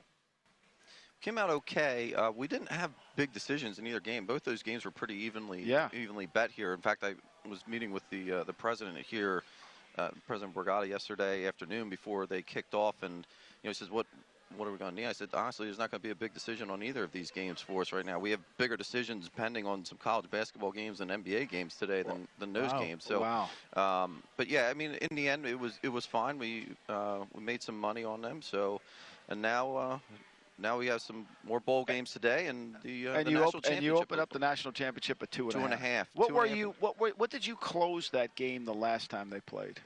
[1.22, 2.14] Came out okay.
[2.16, 4.26] Uh, we didn't have big decisions in either game.
[4.26, 5.90] Both those games were pretty evenly Yeah.
[5.94, 6.74] evenly bet here.
[6.74, 7.14] In fact, I
[7.48, 9.44] was meeting with the uh, the president here,
[9.98, 14.08] uh, President Borgata, yesterday afternoon before they kicked off, and you know he says, "What
[14.58, 16.16] what are we going to need?" I said, "Honestly, there's not going to be a
[16.16, 18.20] big decision on either of these games for us right now.
[18.20, 22.28] We have bigger decisions pending on some college basketball games and NBA games today than
[22.40, 22.80] than those Wow.
[22.80, 23.50] games." So, Wow.
[23.76, 26.38] um, but yeah, I mean, in the end, it was it was fine.
[26.38, 28.42] We uh, we made some money on them.
[28.42, 28.82] So,
[29.30, 29.76] and now.
[29.76, 30.00] Uh,
[30.58, 33.60] now we have some more bowl games today, and the, uh, and the you national
[33.66, 36.08] op- and you open up the national championship at two and Two and a half.
[36.14, 36.56] What Two were half.
[36.56, 36.76] you?
[36.80, 39.80] What were, What did you close that game the last time they played?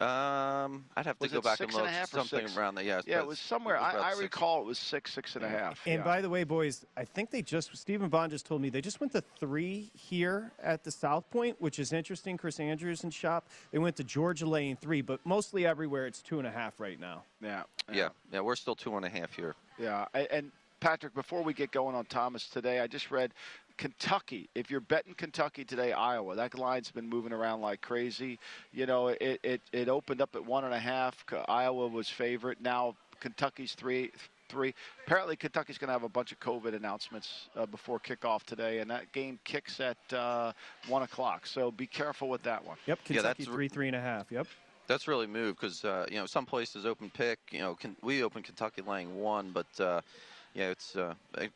[0.00, 1.86] Um, I'd have Was to go back and and look.
[1.86, 2.56] a half or something six?
[2.56, 2.84] around there.
[2.84, 3.76] Yeah, Yeah, it was somewhere.
[3.76, 5.80] about I, I recall it was six, six and a half.
[5.86, 6.04] And yeah.
[6.04, 8.98] by the way, boys, I think they just Stephen Bond just told me they just
[9.00, 12.36] went to three here at the South Point, which is interesting.
[12.36, 13.46] Chris Andrews and shop.
[13.70, 16.98] They went to Georgia Lane three, but mostly everywhere it's two and a half right
[16.98, 17.22] now.
[17.40, 19.54] yeah, Yeah, yeah, we're still two and a half here.
[19.78, 20.06] yeah.
[20.14, 23.32] A- And Patrick, before we get going on Thomas today, I just read
[23.76, 24.48] Kentucky.
[24.54, 28.38] If you're betting Kentucky today, Iowa, that line's been moving around like crazy.
[28.72, 31.24] You know, it it, it opened up at one and a half.
[31.48, 32.60] Iowa was favorite.
[32.60, 34.10] Now Kentucky's three.
[34.50, 34.74] Three.
[35.06, 38.90] Apparently, Kentucky's going to have a bunch of COVID announcements uh, before kickoff today, and
[38.90, 40.52] that game kicks at uh,
[40.86, 41.46] one o'clock.
[41.46, 42.76] So be careful with that one.
[42.86, 44.30] Yep, Yeah, Kentucky that's- three, three and a half.
[44.30, 44.46] Yep.
[44.86, 47.38] That's really moved because uh, you know some places open pick.
[47.50, 50.02] You know, can, we open Kentucky laying one, but uh,
[50.54, 51.14] yeah, it's uh,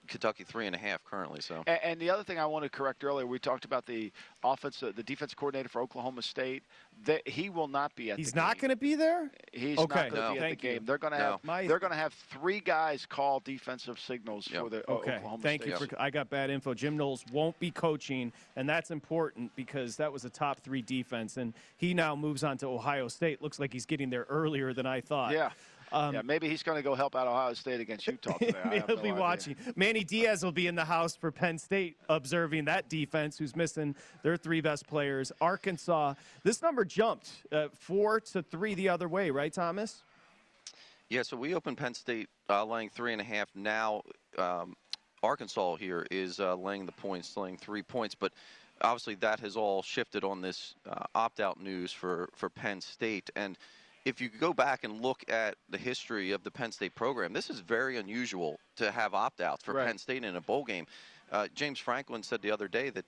[0.08, 1.40] Kentucky three and a half currently.
[1.40, 4.12] So And, and the other thing I want to correct earlier, we talked about the
[4.42, 6.64] offense, the defense coordinator for Oklahoma State.
[7.04, 8.18] That he will not be at.
[8.18, 8.60] He's the not game.
[8.62, 9.30] going to be there.
[9.52, 9.94] He's Okay.
[10.02, 10.32] not going to No.
[10.32, 10.72] be at Thank the you.
[10.74, 10.84] game.
[10.84, 11.24] They're going to No.
[11.32, 11.44] have.
[11.44, 14.62] My- They're going to have three guys call defensive signals Yep.
[14.64, 15.80] for the Okay, Oklahoma thank State.
[15.80, 16.00] you for.
[16.02, 16.74] I got bad info.
[16.74, 21.36] Jim Knowles won't be coaching, and that's important because that was a top three defense,
[21.36, 23.40] and he now moves on to Ohio State.
[23.42, 25.32] Looks like he's getting there earlier than I thought.
[25.32, 25.50] Yeah.
[25.92, 28.58] Um, yeah, maybe he's going to go help out Ohio State against Utah today.
[28.64, 29.20] I have He'll no be idea.
[29.20, 29.56] watching.
[29.76, 33.94] Manny Diaz will be in the house for Penn State, observing that defense, who's missing
[34.22, 35.32] their three best players.
[35.40, 40.02] Arkansas, this number jumped uh, four to three the other way, right, Thomas?
[41.10, 43.48] yeah, so we opened Penn State uh, laying three and a half.
[43.54, 44.02] Now
[44.36, 44.76] um,
[45.22, 48.32] Arkansas here is uh, laying the points, laying three points, but.
[48.80, 53.58] Obviously, that has all shifted on this uh, opt-out news for, for Penn State, and
[54.04, 57.50] if you go back and look at the history of the Penn State program, this
[57.50, 59.86] is very unusual to have opt-outs for Right.
[59.86, 60.86] Penn State in a bowl game.
[61.30, 63.04] uh, James Franklin said the other day that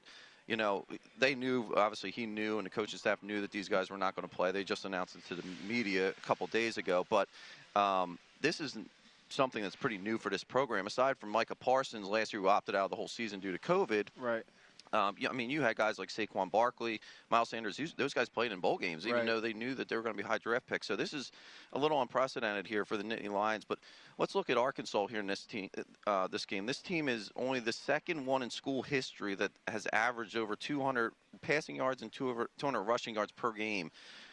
[0.47, 0.85] you know,
[1.17, 4.17] they knew, obviously, he knew, and the coaching staff knew that these guys were not
[4.17, 4.51] going to play.
[4.51, 7.07] They just announced it to the media a couple days ago.
[7.09, 7.29] But
[7.77, 8.91] um, this isn't
[9.29, 10.89] something that's pretty new for this program.
[10.89, 13.59] Aside from Micah Parsons last year, who opted out of the whole season due to
[13.59, 14.09] COVID.
[14.19, 14.43] Right.
[14.93, 17.01] Um, yeah, I mean, you had guys like Saquon Barkley,
[17.31, 17.81] Miles Sanders.
[17.97, 19.27] Those guys played in bowl games, even Right.
[19.27, 20.87] though they knew that they were going to be high draft picks.
[20.87, 21.31] So this is
[21.73, 23.65] a little unprecedented here for the Nittany Lions.
[23.65, 23.79] But
[24.19, 25.71] let's look at Arkansas here in this team,
[26.07, 26.67] uh, this game.
[26.67, 31.13] This team is only the second one in school history that has averaged over 200
[31.41, 33.91] passing yards and 200 200 rushing yards per game.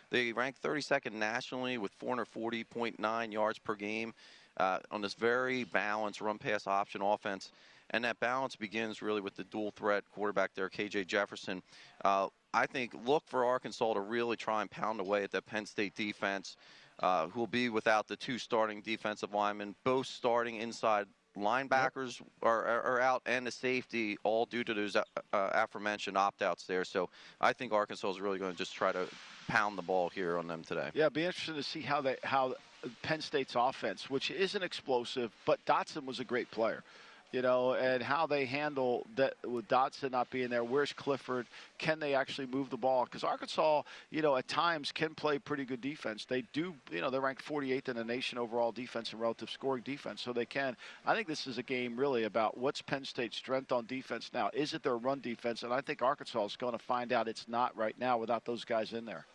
[0.09, 4.13] They rank 32nd nationally with 440.9 yards per game
[4.57, 7.51] uh, on this very balanced run pass option offense.
[7.91, 11.61] And that balance begins really with the dual threat quarterback there, KJ Jefferson.
[12.03, 15.65] Uh, I think look for Arkansas to really try and pound away at that Penn
[15.65, 16.55] State defense,
[16.99, 22.65] uh, who will be without the two starting defensive linemen, both starting inside linebackers are,
[22.65, 26.65] are, are out, and the safety, all due to those uh, uh, aforementioned opt outs
[26.65, 26.83] there.
[26.83, 29.07] So I think Arkansas is really going to just try to
[29.47, 30.89] pound the ball here on them today.
[30.93, 32.55] Yeah, it'd be interesting to see how they how
[33.01, 36.83] Penn State's offense, which isn't explosive, but Dotson was a great player.
[37.33, 40.63] You know, and how they handle that with Dotson not being there.
[40.63, 41.45] Where's Clifford?
[41.77, 43.03] Can they actually move the ball?
[43.03, 46.25] Because Arkansas, you know, at times can play pretty good defense.
[46.25, 49.83] They do, you know, they're ranked 48th in the nation overall defense and relative scoring
[49.83, 50.77] defense, so they can.
[51.05, 54.49] I think this is a game really about what's Penn State's strength on defense now.
[54.53, 55.63] Is it their run defense?
[55.63, 58.63] And I think Arkansas is going to find out it's not right now without those
[58.63, 59.25] guys in there.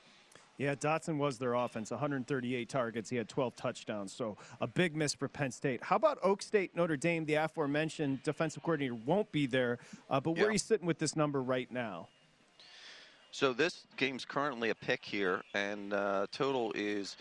[0.58, 1.90] Yeah, Dotson was their offense.
[1.90, 3.10] 138 targets.
[3.10, 4.12] He had 12 touchdowns.
[4.12, 5.82] So a big miss for Penn State.
[5.82, 7.24] How about Oak State, Notre Dame?
[7.24, 9.78] The aforementioned defensive coordinator won't be there.
[10.10, 12.08] Uh, but where are you sitting with this number right now?
[13.30, 17.16] So this game's currently a pick here, and uh, total is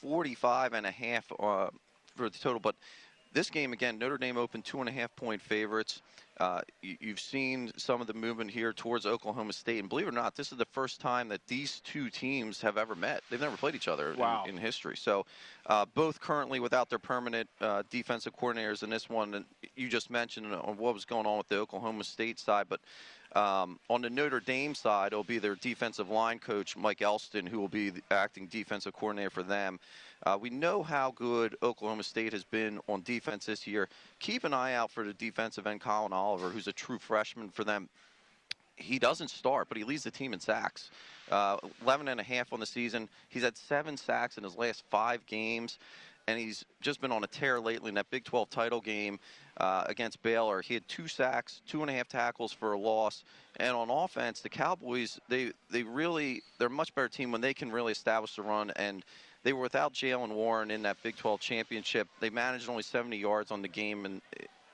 [0.00, 1.70] 45 and a half uh,
[2.14, 2.60] for the total.
[2.60, 2.76] But
[3.32, 6.02] this game again, Notre Dame opened two and a half point favorites.
[6.40, 10.10] Uh, you, you've seen some of the movement here towards Oklahoma State, and believe it
[10.10, 13.22] or not, this is the first time that these two teams have ever met.
[13.28, 14.44] They've never played each other in- Wow.
[14.46, 14.96] in, history.
[14.96, 15.26] So,
[15.66, 19.34] uh, both currently without their permanent uh, defensive coordinators in this one.
[19.34, 22.80] And you just mentioned on what was going on with the Oklahoma State side, but
[23.36, 27.58] um, on the Notre Dame side, it'll be their defensive line coach, Mike Elston, who
[27.60, 29.78] will be the acting defensive coordinator for them.
[30.24, 33.88] Uh, we know how good Oklahoma State has been on defense this year.
[34.20, 37.64] Keep an eye out for the defensive end, Collin Oliver, who's a true freshman for
[37.64, 37.88] them.
[38.76, 40.90] He doesn't start, but he leads the team in sacks.
[41.30, 43.08] Uh, 11 and a half on the season.
[43.28, 45.78] He's had seven sacks in his last five games
[46.28, 49.18] and he's just been on a tear lately in that Big 12 title game
[49.56, 50.60] uh, against Baylor.
[50.60, 53.24] He had two sacks, two and a half tackles for a loss,
[53.56, 57.54] and on offense, the Cowboys they they really they're a much better team when they
[57.54, 59.04] can really establish the run and.
[59.44, 62.08] They were without Jaylen Warren in that Big 12 championship.
[62.20, 64.20] They managed only 70 yards on the game and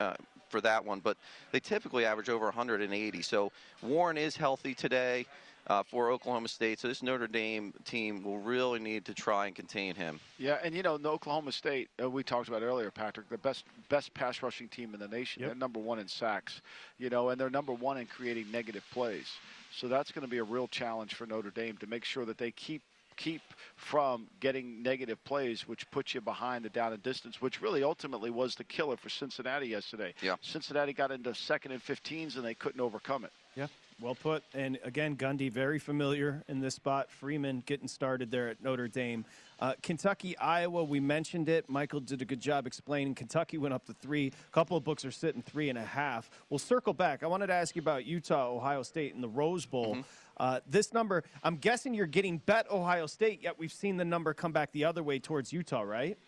[0.01, 0.15] uh,
[0.49, 1.17] for that one, but
[1.53, 3.23] they typically average over 180.
[3.23, 3.51] So
[3.83, 5.27] Warren is healthy today
[5.67, 6.79] uh, for Oklahoma State.
[6.79, 10.21] So this Notre Dame team will really need to try and contain him.
[10.39, 13.65] Yeah, and you know, in Oklahoma State, uh, we talked about earlier, Patrick, the best
[13.89, 15.43] best pass rushing team in the nation.
[15.43, 15.51] Yep.
[15.51, 16.61] They're number one in sacks,
[16.99, 19.31] you know, and they're number one in creating negative plays.
[19.73, 22.39] So that's going to be a real challenge for Notre Dame to make sure that
[22.39, 22.83] they keep
[23.17, 23.43] keep
[23.77, 28.31] from getting negative plays, which puts you behind the down and distance, which really ultimately
[28.31, 30.15] was the killer for Cincinnati yesterday.
[30.23, 30.37] Yeah.
[30.41, 33.33] Cincinnati got into second and 15s and they couldn't overcome it.
[33.57, 33.69] Yeah,
[34.01, 34.43] well put.
[34.53, 37.11] And again, Gundy very familiar in this spot.
[37.11, 39.25] Freeman getting started there at Notre Dame.
[39.61, 41.71] Uh, Kentucky, Iowa, we mentioned it.
[41.71, 43.15] Michael did a good job explaining.
[43.15, 44.27] Kentucky went up to three.
[44.27, 46.29] A couple of books are sitting three and a half.
[46.51, 47.23] We'll circle back.
[47.23, 49.99] I wanted to ask you about Utah, Ohio State, and the Rose Bowl.
[50.37, 54.35] Uh, this number, I'm guessing you're getting bet Ohio State, yet we've seen the number
[54.35, 56.19] come back the other way towards Utah, right?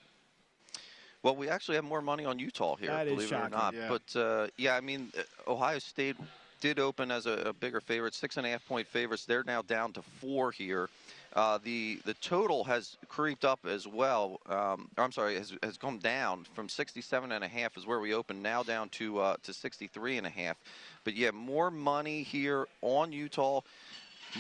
[1.23, 3.75] Well, we actually have more money on Utah here, That is believe it or not.
[3.75, 3.89] yeah.
[3.89, 6.17] But uh, yeah, I mean, uh, Ohio State
[6.61, 9.25] did open as a, a bigger favorite, six and a half point favorites.
[9.25, 10.89] They're now down to four here.
[11.35, 14.41] Uh, the the total has creeped up as well.
[14.49, 18.15] Um, I'm sorry, has, has come down from 67 and a half is where we
[18.15, 20.57] opened, now down to uh, to 63 and a half.
[21.05, 23.61] But yeah, more money here on Utah.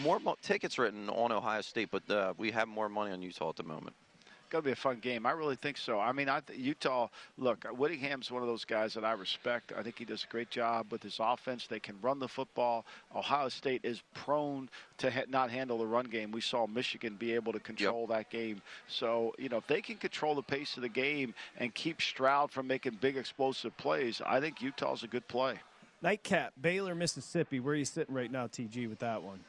[0.02, 3.50] More mo- tickets written on Ohio State, but uh, we have more money on Utah
[3.50, 3.94] at the moment.
[4.48, 5.26] Going to be a fun game.
[5.26, 5.98] I really think so.
[5.98, 7.09] I mean, I th- Utah.
[7.37, 9.72] Look, Whittingham's one of those guys that I respect.
[9.76, 11.66] I think he does a great job with his offense.
[11.66, 12.87] They can run the football.
[13.12, 16.30] Ohio State is prone to ha- not handle the run game.
[16.30, 18.62] We saw Michigan be able to control that game.
[18.87, 22.52] So you know, if they can control the pace of the game and keep Stroud
[22.52, 25.59] from making big explosive plays, I think Utah's a good play.
[26.02, 27.59] Nightcap, Baylor, Mississippi.
[27.59, 29.40] Where are you sitting right now, TG, with that one?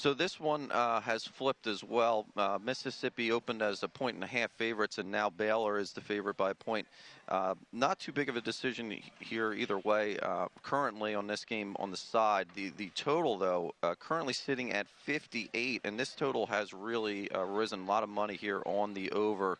[0.00, 2.24] So this one uh, has flipped as well.
[2.34, 6.00] Uh, Mississippi opened as a point and a half favorites, and now Baylor is the
[6.00, 6.86] favorite by a point.
[7.28, 10.16] Uh, not too big of a decision here either way.
[10.20, 14.72] Uh, currently on this game on the side, the the total though uh, currently sitting
[14.72, 18.94] at 58, and this total has really uh, risen a lot of money here on
[18.94, 19.58] the over,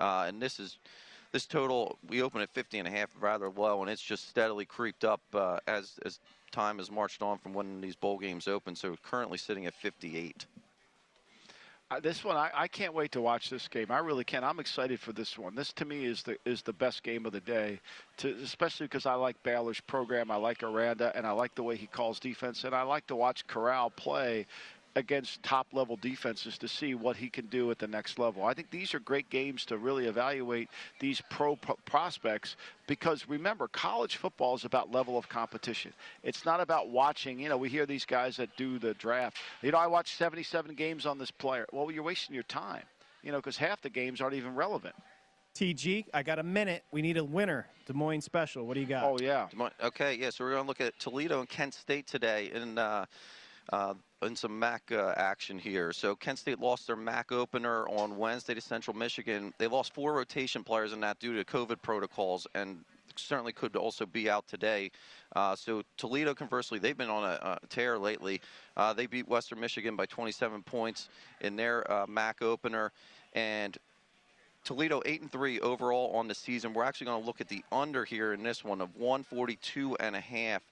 [0.00, 0.78] and this is.
[1.32, 4.66] This total, we open at 50 and a half, rather low, and it's just steadily
[4.66, 5.22] creeped up
[5.66, 6.18] as, as
[6.52, 8.76] time has marched on from when these bowl games open.
[8.76, 10.46] So currently sitting at 58.
[11.92, 13.90] Uh, this one, I, I, can't wait to watch this game.
[13.90, 14.44] I really can.
[14.44, 15.54] I'm excited for this one.
[15.54, 17.80] This to me is the is the best game of the day,
[18.16, 20.30] to, especially because I like Baylor's program.
[20.30, 23.16] I like Aranda, and I like the way he calls defense, and I like to
[23.16, 24.46] watch Corral play
[24.94, 28.44] against top level defenses to see what he can do at the next level.
[28.44, 30.68] I think these are great games to really evaluate
[31.00, 35.92] these pro prospects because remember, college football is about level of competition.
[36.22, 39.38] It's not about watching, you know, we hear these guys that do the draft.
[39.62, 41.66] You know, I watched 77 games on this player.
[41.72, 42.84] Well, you're wasting your time,
[43.22, 44.94] you know, because half the games aren't even relevant.
[45.54, 46.82] TG, I got a minute.
[46.92, 47.66] We need a winner.
[47.86, 48.66] Des Moines special.
[48.66, 49.04] What do you got?
[49.04, 49.48] Oh, yeah.
[49.82, 52.50] Okay, yeah, so we're going to look at Toledo and Kent State today.
[52.54, 53.04] And, uh,
[53.72, 55.92] uh, in some MAC uh, action here.
[55.92, 59.52] So Kent State lost their MAC opener on Wednesday to Central Michigan.
[59.58, 62.84] They lost four rotation players in that due to COVID protocols, and
[63.16, 64.90] certainly could also be out today.
[65.34, 68.40] Uh, so Toledo, conversely, they've been on a, a tear lately.
[68.76, 71.08] Uh, they beat Western Michigan by 27 points
[71.40, 72.92] in their uh, MAC opener,
[73.32, 73.76] and
[74.64, 76.72] Toledo eight and three overall on the season.
[76.72, 80.14] We're actually going to look at the under here in this one of 142 and
[80.14, 80.62] a half.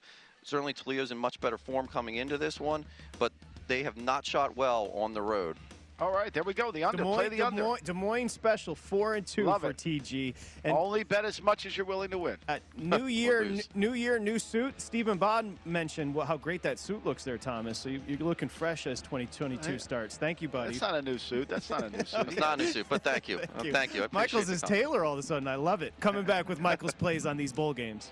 [0.43, 2.85] Certainly Toledo's in much better form coming into this one,
[3.19, 3.31] but
[3.67, 5.57] they have not shot well on the road.
[5.99, 6.71] All right, there we go.
[6.71, 6.97] The under.
[6.97, 7.61] Des Moines, Play the Des under.
[7.61, 9.77] Moines, Des Moines special, four and two Love for it.
[9.77, 10.33] TG.
[10.63, 12.37] And Only bet as much as you're willing to win.
[12.49, 14.81] Uh, new year, n- new year, new suit.
[14.81, 17.77] Stephen Bod mentioned well, how great that suit looks there, Thomas.
[17.77, 19.77] So you, are looking fresh as 2022 Hey.
[19.77, 20.17] starts.
[20.17, 20.69] Thank you, buddy.
[20.71, 21.47] That's not a new suit.
[21.47, 22.27] That's not a new suit.
[22.29, 23.37] It's not a new suit, but thank you.
[23.53, 23.71] Thank you.
[23.71, 24.03] thank you.
[24.03, 24.63] I Michael's the is.
[24.63, 25.47] Taylor all of a sudden.
[25.47, 25.93] I love it.
[25.99, 28.11] Coming back with Michael's plays on these bowl games.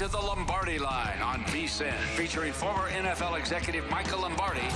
[0.00, 4.66] To the Lombardi Line on VSIN, featuring former NFL executive Michael Lombardi.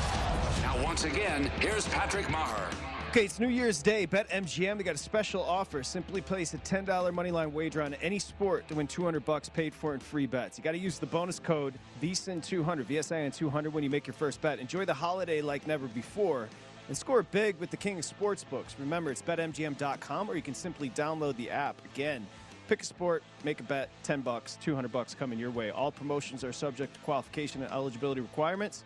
[0.61, 2.70] Now, once again, here's Patrick Meagher.
[3.09, 4.05] Okay, it's New Year's Day.
[4.05, 4.77] Bet MGM.
[4.77, 5.83] They got a special offer.
[5.83, 9.95] Simply place a $10 moneyline wager on any sport to win 200 bucks paid for
[9.95, 10.59] in free bets.
[10.59, 11.72] You got to use the bonus code
[12.03, 14.59] VSIN200, VSIN200 when you make your first bet.
[14.59, 16.51] Enjoy the holiday like never before
[16.89, 18.79] and score big with the king of sportsbooks.
[18.79, 21.83] Remember, it's betmgm.com or you can simply download the app.
[21.95, 22.27] Again,
[22.69, 25.71] pick a sport, make a bet, 10 bucks, 200 bucks coming your way.
[25.71, 28.85] All promotions are subject to qualification and eligibility requirements.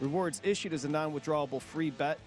[0.00, 2.18] Rewards issued as a non-withdrawable free bet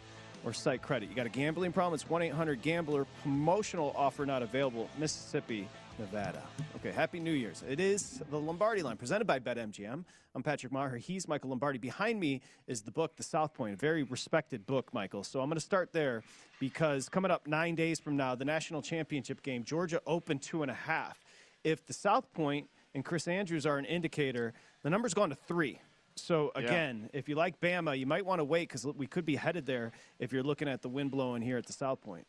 [0.44, 1.10] or site credit.
[1.10, 1.94] You got a gambling problem?
[1.94, 3.06] It's 1 800 Gambler.
[3.22, 4.90] Promotional offer not available.
[4.98, 5.68] Mississippi,
[6.00, 6.42] Nevada.
[6.78, 7.64] Okay, Happy New Year's.
[7.68, 10.04] It is the Lombardi line presented by BetMGM.
[10.34, 10.98] I'm Patrick Meagher.
[10.98, 11.78] He's Michael Lombardi.
[11.78, 15.24] Behind me is the book, The South Point, a very respected book, Michael.
[15.24, 16.24] So I'm going to start there
[16.60, 20.72] because coming up nine days from now, the national championship game, Georgia open two and
[20.72, 21.20] a half.
[21.64, 25.80] If the South Point and Chris Andrews are an indicator, the number's gone to three.
[26.16, 26.64] So Yeah.
[26.64, 29.66] again, if you like Bama, you might want to wait because we could be headed
[29.66, 32.26] there if you're looking at the wind blowing here at the South Point.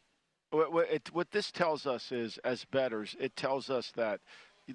[0.52, 4.20] What, what, it, what this tells us is, as bettors, it tells us that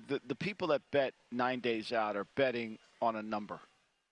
[0.08, 3.60] the, the people that bet nine days out are betting on a number.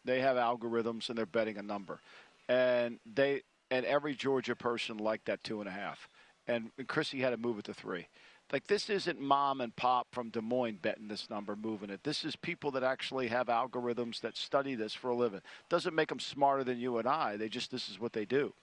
[0.05, 1.99] They have algorithms and they're betting a number,
[2.47, 3.41] and they
[3.71, 6.07] and every Georgia person liked that two and a half,
[6.47, 8.07] and Chrissy had to move it to three.
[8.53, 12.03] Like this isn't mom and pop from Des Moines betting this number, moving it.
[12.03, 15.41] This is people that actually have algorithms that study this for a living.
[15.67, 17.37] Doesn't make them smarter than you and I.
[17.37, 18.53] They just this is what they do,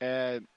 [0.00, 0.48] and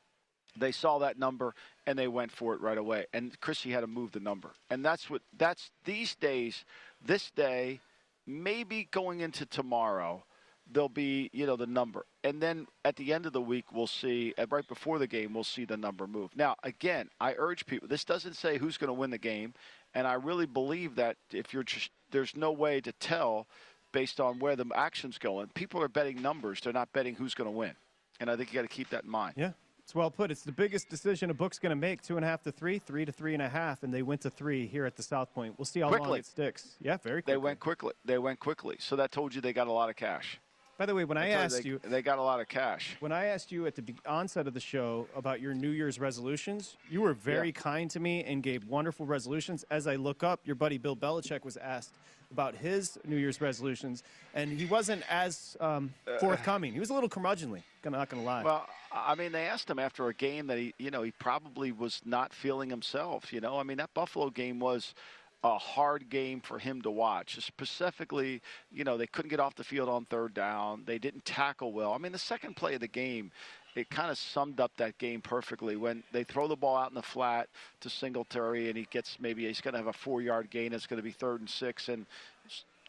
[0.57, 1.53] they saw that number
[1.85, 3.05] and they went for it right away.
[3.13, 6.65] And Chrissy had to move the number, and that's what that's these days.
[7.05, 7.79] This day,
[8.25, 10.23] maybe going into tomorrow
[10.71, 12.05] there'll be you know the number.
[12.23, 15.43] And then at the end of the week we'll see right before the game we'll
[15.43, 16.31] see the number move.
[16.35, 19.53] Now again i urge people this doesn't say who's going to win the game.
[19.93, 23.47] And i really believe that if you're just there's no way to tell
[23.91, 25.47] based on where the action's going.
[25.53, 26.61] People are betting numbers.
[26.61, 27.73] They're not betting who's going to win.
[28.19, 29.33] And i think you got to keep that in mind.
[29.35, 29.51] Yeah
[29.93, 30.31] it's well put.
[30.31, 32.01] It's the biggest decision a book's going to make.
[32.01, 34.21] Two and a half to three, three to three and a half, and they went
[34.21, 35.53] to three here at the South Point.
[35.59, 36.09] We'll see how quickly.
[36.09, 36.77] long it sticks.
[36.81, 37.33] Yeah, very quickly.
[37.33, 37.93] They went quickly.
[38.03, 38.77] They went quickly.
[38.79, 40.39] So that told you they got a lot of cash.
[40.77, 42.95] By the way, when I, I asked you, they got a lot of cash.
[42.99, 46.77] When I asked you at the onset of the show about your New Year's resolutions,
[46.89, 47.53] you were very Yeah.
[47.61, 49.63] kind to me and gave wonderful resolutions.
[49.69, 51.93] As I look up, your buddy Bill Belichick was asked
[52.31, 54.01] about his New Year's resolutions,
[54.33, 56.73] and he wasn't as um, forthcoming.
[56.73, 57.61] He was a little curmudgeonly.
[57.85, 58.43] Not gonna lie.
[58.43, 61.71] Well, I mean, they asked him after a game that he, you know, he probably
[61.71, 63.31] was not feeling himself.
[63.31, 64.95] You know, I mean, that Buffalo game was
[65.43, 67.37] a hard game for him to watch.
[67.43, 68.41] Specifically,
[68.71, 70.83] you know, they couldn't get off the field on third down.
[70.85, 71.93] They didn't tackle well.
[71.93, 73.31] I mean, the second play of the game,
[73.75, 75.75] it kind of summed up that game perfectly.
[75.75, 77.49] When they throw the ball out in the flat
[77.81, 80.71] to Singletary, and he gets maybe he's going to have a four-yard gain.
[80.71, 82.05] It's going to be third and six, and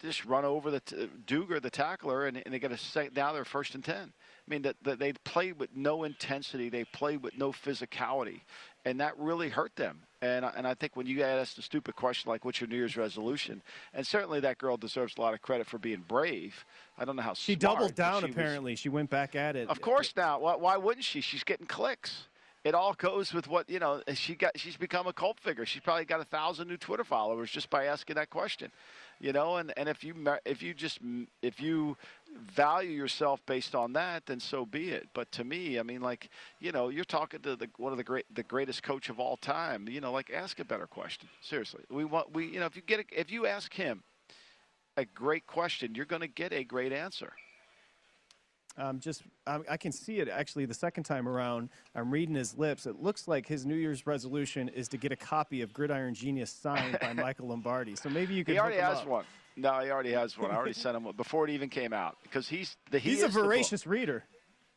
[0.01, 3.17] just run over the t- Dugger, the tackler, and, and they get a second.
[3.17, 4.13] Now they're first and ten.
[4.47, 6.69] I mean, that, that they played with no intensity.
[6.69, 8.41] They played with no physicality,
[8.85, 10.03] and that really hurt them.
[10.21, 12.77] And I- and I think when you ask the stupid question like, "What's your New
[12.77, 13.63] Year's resolution?"
[13.95, 16.65] and certainly that girl deserves a lot of credit for being brave.
[16.99, 18.21] I don't know how she smart, doubled down.
[18.21, 19.69] she was- apparently, she went back at it.
[19.69, 20.39] of course now.
[20.41, 21.21] Why, why wouldn't she?
[21.23, 22.29] She's getting clicks.
[22.65, 24.03] It all goes with what you know.
[24.15, 24.59] She got.
[24.59, 25.67] She's become a cult figure.
[25.67, 28.71] She's probably got a thousand new Twitter followers just by asking that question.
[29.25, 30.15] You know, and, and if you
[30.45, 30.99] if you just
[31.41, 31.97] if you
[32.37, 35.09] value yourself based on that, then so be it.
[35.15, 36.29] But to me, I mean, like
[36.61, 39.39] you know, you're talking to the one of the great the greatest coach of all
[39.39, 39.89] time.
[39.89, 41.31] You know, like ask a better question.
[41.41, 44.03] Seriously, we want we you know if you get a, if you ask him
[44.99, 47.33] a great question, you're going to get a great answer.
[48.77, 51.69] Um, just I, I can see it actually the second time around.
[51.95, 52.87] I'm reading his lips.
[52.87, 56.51] It looks like his New Year's resolution is to get a copy of Gridiron Genius
[56.51, 57.95] signed by Michael Lombardi.
[57.95, 58.53] So maybe you could.
[58.55, 59.07] He already has up.
[59.07, 59.25] one.
[59.57, 60.51] No, he already has one.
[60.51, 63.23] I already sent him one before it even came out because he's the he He's
[63.23, 63.47] a is the book.
[63.47, 64.25] voracious reader.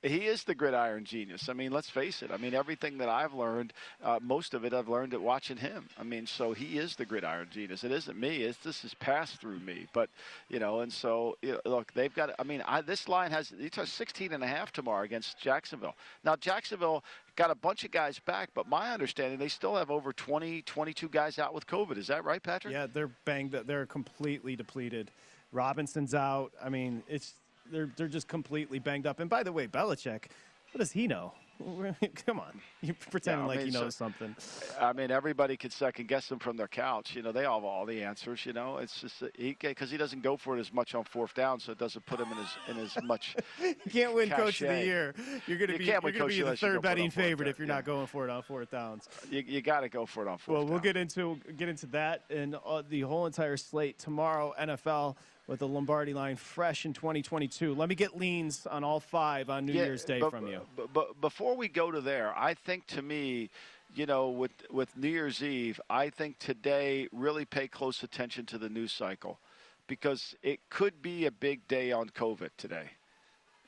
[0.03, 1.49] He is the gridiron genius.
[1.49, 2.29] I mean, let's face it.
[2.31, 3.73] I mean, everything that I've learned,
[4.03, 5.89] uh, most of it I've learned at watching him.
[5.99, 7.83] I mean, so he is the gridiron genius.
[7.83, 8.43] It isn't me.
[8.43, 9.87] It's this is passed through me.
[9.93, 10.09] But
[10.49, 12.29] you know, and so you know, look, they've got.
[12.37, 15.95] I mean, I, this line has it's a 16 and a half tomorrow against Jacksonville.
[16.23, 17.03] Now Jacksonville
[17.35, 21.09] got a bunch of guys back, but my understanding they still have over 20, 22
[21.09, 21.97] guys out with COVID.
[21.97, 22.73] Is that right, Patrick?
[22.73, 23.51] Yeah, they're banged.
[23.51, 25.09] They're completely depleted.
[25.51, 26.51] Robinson's out.
[26.63, 27.33] I mean, it's
[27.71, 29.19] they're they're just completely banged up.
[29.19, 30.25] And by the way, Belichick,
[30.71, 31.33] what does he know?
[32.27, 34.35] Come on, you're pretending Yeah, I like mean, he so- knows something.
[34.79, 37.15] I mean, everybody could second guess him from their couch.
[37.15, 38.45] You know, they all have all the answers.
[38.45, 41.03] You know, it's just that he because he doesn't go for it as much on
[41.03, 43.35] fourth down, so it doesn't put him in as in as much.
[43.59, 44.85] You can't win Coach of the.
[44.85, 45.15] Year.
[45.47, 47.49] You're going to be you're going to be the third go for it betting favorite
[47.49, 47.75] if you're yeah.
[47.75, 49.09] not going for it on fourth downs.
[49.31, 51.87] You, you got to go for it on fourth Well, we'll get into get into
[51.87, 54.53] that and uh, the whole entire slate tomorrow.
[54.59, 55.15] NFL
[55.47, 57.73] with the Lombardi line fresh in 2022.
[57.73, 60.61] Let me get leans on all five on New Yeah, Year's Day but- from you.
[60.75, 63.49] But, but before we go to there, I think to me,
[63.95, 68.57] you know, with with New Year's Eve, I think today really pay close attention to
[68.57, 69.39] the news cycle
[69.87, 72.89] because it could be a big day on COVID today.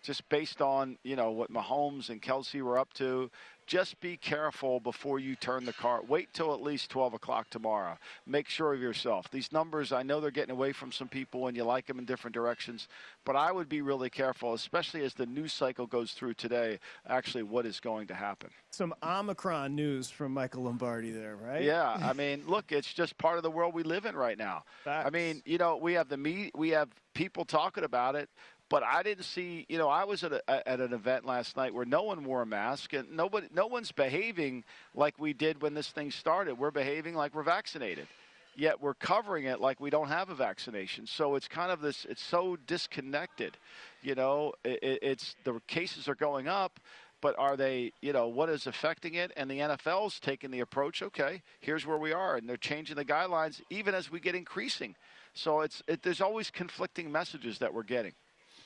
[0.04, 3.32] Just based on you know what Mahomes and Kelsey were up to,
[3.70, 6.02] just be careful before you turn the car.
[6.02, 8.00] Wait till at least 12 o'clock tomorrow.
[8.26, 9.30] Make sure of yourself.
[9.30, 12.06] These numbers, I know they're getting away from some people and you like them in
[12.06, 12.88] different directions,
[13.26, 17.44] but I would be really careful, especially as the news cycle goes through today, actually
[17.44, 18.50] what is going to happen.
[18.72, 21.62] Some Omicron news from Michael Lombardi there, right?
[21.62, 24.64] Yeah, I mean, look, it's just part of the world we live in right now.
[25.06, 28.30] I mean, you know, we have the me, we have people talking about it,
[28.70, 29.66] but I didn't see.
[29.68, 32.42] You know, I was at a, at an event last night where no one wore
[32.42, 34.64] a mask and nobody, no one's behaving
[34.94, 36.58] like we did when this thing started.
[36.58, 38.08] We're behaving like we're vaccinated.
[38.56, 41.08] Yet we're covering it like we don't have a vaccination.
[41.08, 42.06] So it's kind of this.
[42.10, 43.58] It's so disconnected.
[44.02, 46.80] You know, it, it- it's the cases are going up,
[47.22, 49.32] but are they, you know, what is affecting it?
[49.38, 52.36] And the NFL's taking the approach, okay, here's where we are.
[52.36, 54.96] And they're changing the guidelines even as we get increasing.
[55.34, 58.14] So it's it, there's always conflicting messages that we're getting.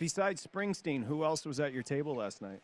[0.03, 2.59] Besides Springsteen, who else was at your table last night?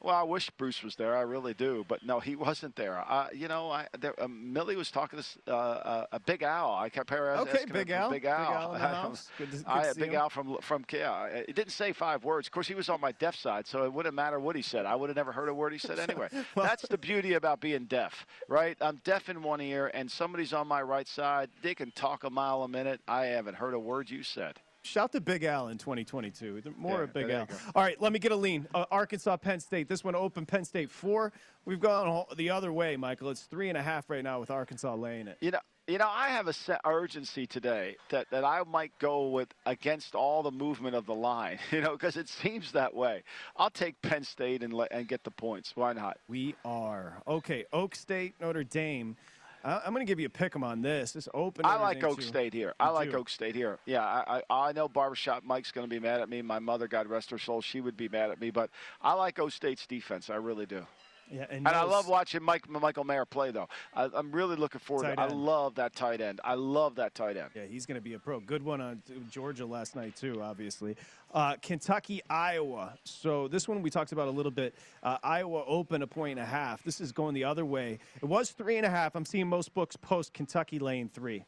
[0.00, 1.16] Well, I wish Bruce was there.
[1.16, 2.98] I really do, but no, he wasn't there.
[3.08, 6.74] Uh, you know, I, there, uh, Millie was talking to uh, uh, a Big Al.
[6.74, 8.10] I kept her Okay, asking Big Al.
[8.10, 8.52] Big Big Al.
[8.52, 9.20] Al in the.
[9.38, 10.16] Good to- good I, to see Big him.
[10.16, 11.26] Al from from yeah.
[11.26, 12.48] It didn't say five words.
[12.48, 14.84] Of course, he was on my deaf side, so it wouldn't matter what he said.
[14.84, 16.30] I would have never heard a word he said anyway.
[16.56, 18.76] That's the beauty about being deaf, right?
[18.80, 21.48] I'm deaf in one ear, and somebody's on my right side.
[21.62, 23.00] They can talk a mile a minute.
[23.06, 24.58] I haven't heard a word you said.
[24.84, 26.62] Shout to Big Al in 2022.
[26.76, 27.46] More Yeah, of Big Al.
[27.74, 28.66] All right, let me get a lean.
[28.74, 29.88] Uh, Arkansas, Penn State.
[29.88, 30.44] This one open.
[30.44, 31.32] Penn State four.
[31.64, 33.30] We've gone the other way, Michael.
[33.30, 35.38] It's three and a half right now with Arkansas laying it.
[35.40, 39.28] You know, you know, I have a set urgency today that, that I might go
[39.28, 41.58] with against all the movement of the line.
[41.70, 43.22] You know, because it seems that way.
[43.56, 45.72] I'll take Penn State and and get the points.
[45.76, 46.18] Why not?
[46.28, 47.64] We are okay.
[47.72, 49.16] Oak State, Notre Dame.
[49.64, 51.12] I- I'm going to give you a pick 'em on this.
[51.12, 51.64] This open.
[51.64, 52.20] I like Oak.
[52.22, 52.74] State here.
[52.80, 53.12] I like.
[53.14, 53.78] Oak State here.
[53.86, 56.42] Yeah, I, I I know Barbershop Mike's going to be mad at me.
[56.42, 58.50] My mother, God rest her soul, she would be mad at me.
[58.50, 60.30] But I like Oak State's defense.
[60.30, 60.86] I really do.
[61.30, 63.68] Yeah, And, and, I love watching Mike Michael Mayer play, though.
[63.94, 65.12] I, I'm really looking forward to.
[65.12, 65.18] it.
[65.18, 66.40] I love that tight end.
[66.44, 67.50] I love that tight end.
[67.54, 68.40] Yeah, he's going to be a pro.
[68.40, 70.96] Good one on Georgia last night too, obviously.
[71.32, 72.94] Uh, Kentucky, Iowa.
[73.04, 74.74] So this one we talked about a little bit.
[75.02, 76.82] Uh, Iowa open a point and a half.
[76.82, 77.98] This is going the other way.
[78.16, 79.14] It was three and a half.
[79.14, 81.44] I'm seeing most books post Kentucky laying three.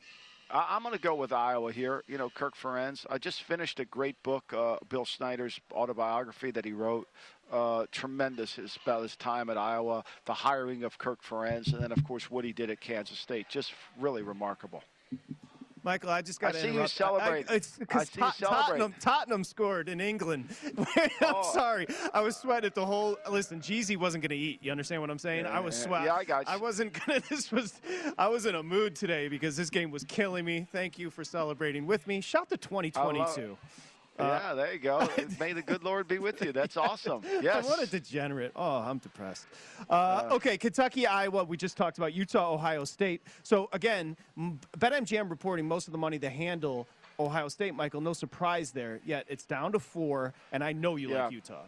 [0.50, 2.02] I- I'm going to go with Iowa here.
[2.06, 3.06] You know, Kirk Ferentz.
[3.10, 7.08] I just finished a great book, uh, Bill Snyder's autobiography that he wrote.
[7.52, 11.92] Uh, tremendous his, about his time at Iowa, the hiring of Kirk Ferentz, and then,
[11.92, 13.48] of course, what he did at Kansas State.
[13.48, 14.82] Just really remarkable.
[15.84, 16.90] Michael, I just got to see you interrupt.
[16.92, 17.50] celebrate.
[17.50, 18.66] I, it's because see you celebrate.
[18.78, 20.46] Tottenham, Tottenham scored in England.
[20.78, 20.86] I'm
[21.22, 21.50] Oh.
[21.52, 21.86] sorry.
[22.14, 23.18] I was sweating the whole.
[23.30, 24.60] Listen, Jeezy wasn't going to eat.
[24.62, 25.44] You understand what I'm saying?
[25.44, 26.06] I was sweating.
[26.06, 26.54] yeah, I got you.
[26.54, 27.28] I wasn't going to.
[27.28, 27.80] This was.
[28.16, 30.66] I was in a mood today because this game was killing me.
[30.72, 32.22] Thank you for celebrating with me.
[32.22, 33.56] Shout to 2022.
[34.18, 35.08] Yeah, there you go.
[35.40, 36.52] May the good Lord be with you.
[36.52, 37.22] That's awesome.
[37.42, 37.64] Yes.
[37.68, 38.52] What a degenerate.
[38.54, 39.46] Oh, I'm depressed.
[39.90, 41.44] Uh, okay, Kentucky, Iowa.
[41.44, 43.22] We just talked about Utah, Ohio State.
[43.42, 44.16] So, again,
[44.78, 46.86] BetMGM reporting most of the money to handle
[47.18, 48.00] Ohio State, Michael.
[48.00, 49.00] No surprise there.
[49.04, 51.24] Yet it's down to four, and I know you Yeah.
[51.24, 51.62] like Utah.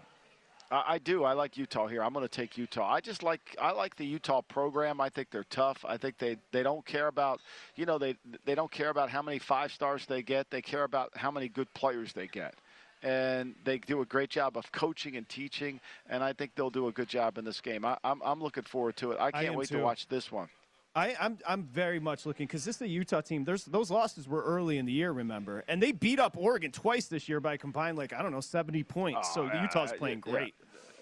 [0.70, 1.24] I, I do.
[1.24, 2.02] I like Utah here.
[2.02, 2.90] I'm going to take Utah.
[2.90, 5.00] I just like I like the Utah program.
[5.00, 5.84] I think they're tough.
[5.86, 7.40] I think they, they don't care about
[7.76, 10.50] you know they they don't care about how many five stars they get.
[10.50, 12.54] They care about how many good players they get.
[13.02, 16.88] And they do a great job of coaching and teaching, and I think they'll do
[16.88, 17.84] a good job in this game.
[17.84, 19.18] I, I'm, I'm looking forward to it.
[19.20, 19.76] I I can't am wait too.
[19.76, 20.48] to watch this one.
[20.96, 23.44] I, I'm I'm very much looking because this is the Utah team.
[23.44, 27.06] There's those losses were early in the year, remember, and they beat up Oregon twice
[27.06, 29.32] this year by combined like I don't know 70 points.
[29.34, 30.32] so Oh, yeah, Utah's playing yeah.
[30.32, 30.54] great.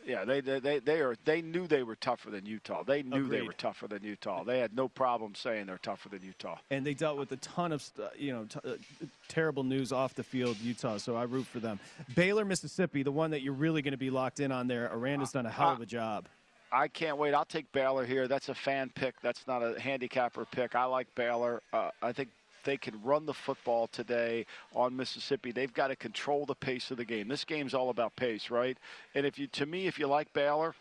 [0.07, 2.82] Yeah, they they they, are they knew they were tougher than Utah.
[2.82, 4.45] They knew they were tougher than Utah.
[4.45, 6.59] They had no problem saying they're tougher than Utah.
[6.70, 7.82] and they dealt with a ton of
[8.18, 8.74] you know t- uh,
[9.28, 11.78] terrible news off the field Utah so I root for them
[12.14, 15.32] Baylor Mississippi the one that you're really going to be locked in on there Aranda's
[15.32, 16.26] done a hell of a job
[16.75, 17.35] I can't wait.
[17.35, 18.27] I'll take Baylor here.
[18.27, 19.14] That's a fan pick.
[19.22, 20.75] That's not a handicapper pick.
[20.75, 21.62] I like Baylor.
[21.72, 22.31] Uh, I think
[22.64, 24.45] they can run the football today
[24.75, 25.53] on Mississippi.
[25.53, 27.29] They've got to control the pace of the game.
[27.29, 28.77] This game's all about pace, right?
[29.14, 30.75] And if you, to me, if you like Baylor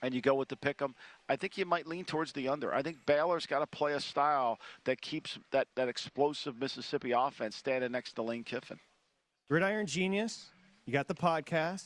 [0.00, 0.94] and you go with the pick 'em,
[1.28, 2.72] I think you might lean towards the under.
[2.72, 7.56] I think Baylor's got to play a style that keeps that, that explosive Mississippi offense
[7.56, 8.78] standing next to Lane Kiffin.
[9.50, 10.46] Gridiron Genius
[10.86, 11.84] you got the podcast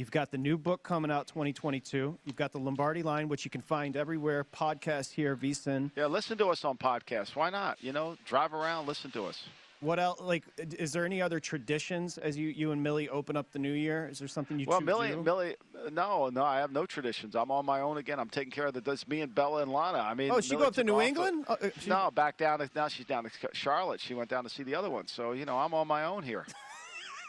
[0.00, 3.50] you've got the new book coming out 2022 you've got the Lombardi line which you
[3.50, 7.36] can find everywhere podcast here VSIN Yeah, listen to us on podcasts.
[7.36, 7.76] Why not?
[7.82, 9.44] You know, drive around, listen to us.
[9.80, 13.52] what else like is there any other traditions as you you and Millie open up
[13.52, 15.22] the new year is there something you Well, Millie, do?
[15.22, 15.56] Millie,
[15.92, 17.34] no, no, I have no traditions.
[17.34, 18.18] I'm on my own again.
[18.20, 18.80] I'm taking care of the.
[18.82, 19.98] That's me and Bella and Lana.
[19.98, 21.46] I mean, Oh, she go up to New England?
[21.48, 22.60] Oh, uh, she- no, back down.
[22.74, 23.98] Now she's down to Charlotte.
[24.00, 25.06] She went down to see the other one.
[25.06, 26.46] So you know, I'm on my own here.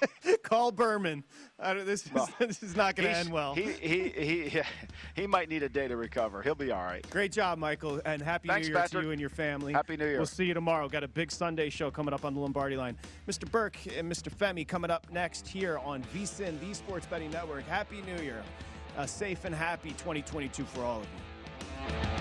[0.43, 1.23] call Berman
[1.59, 4.61] I don't- this is, this is not going to end well He he he
[5.15, 6.41] he might need a day to recover.
[6.41, 7.07] He'll be all right.
[7.09, 9.01] Great job, Michael, and happy Thanks, New Year Patrick.
[9.01, 9.73] to you and your family.
[9.73, 10.17] Happy New Year.
[10.17, 10.87] We'll see you tomorrow.
[10.89, 12.97] Got a big Sunday show coming up on the Lombardi line.
[13.27, 13.49] Mr.
[13.49, 14.33] Burke and Mr.
[14.33, 17.65] Femi coming up next here on VSIN, the Sports Betting Network.
[17.67, 18.43] Happy New Year.
[18.97, 22.20] A safe and happy 2022 for all of you.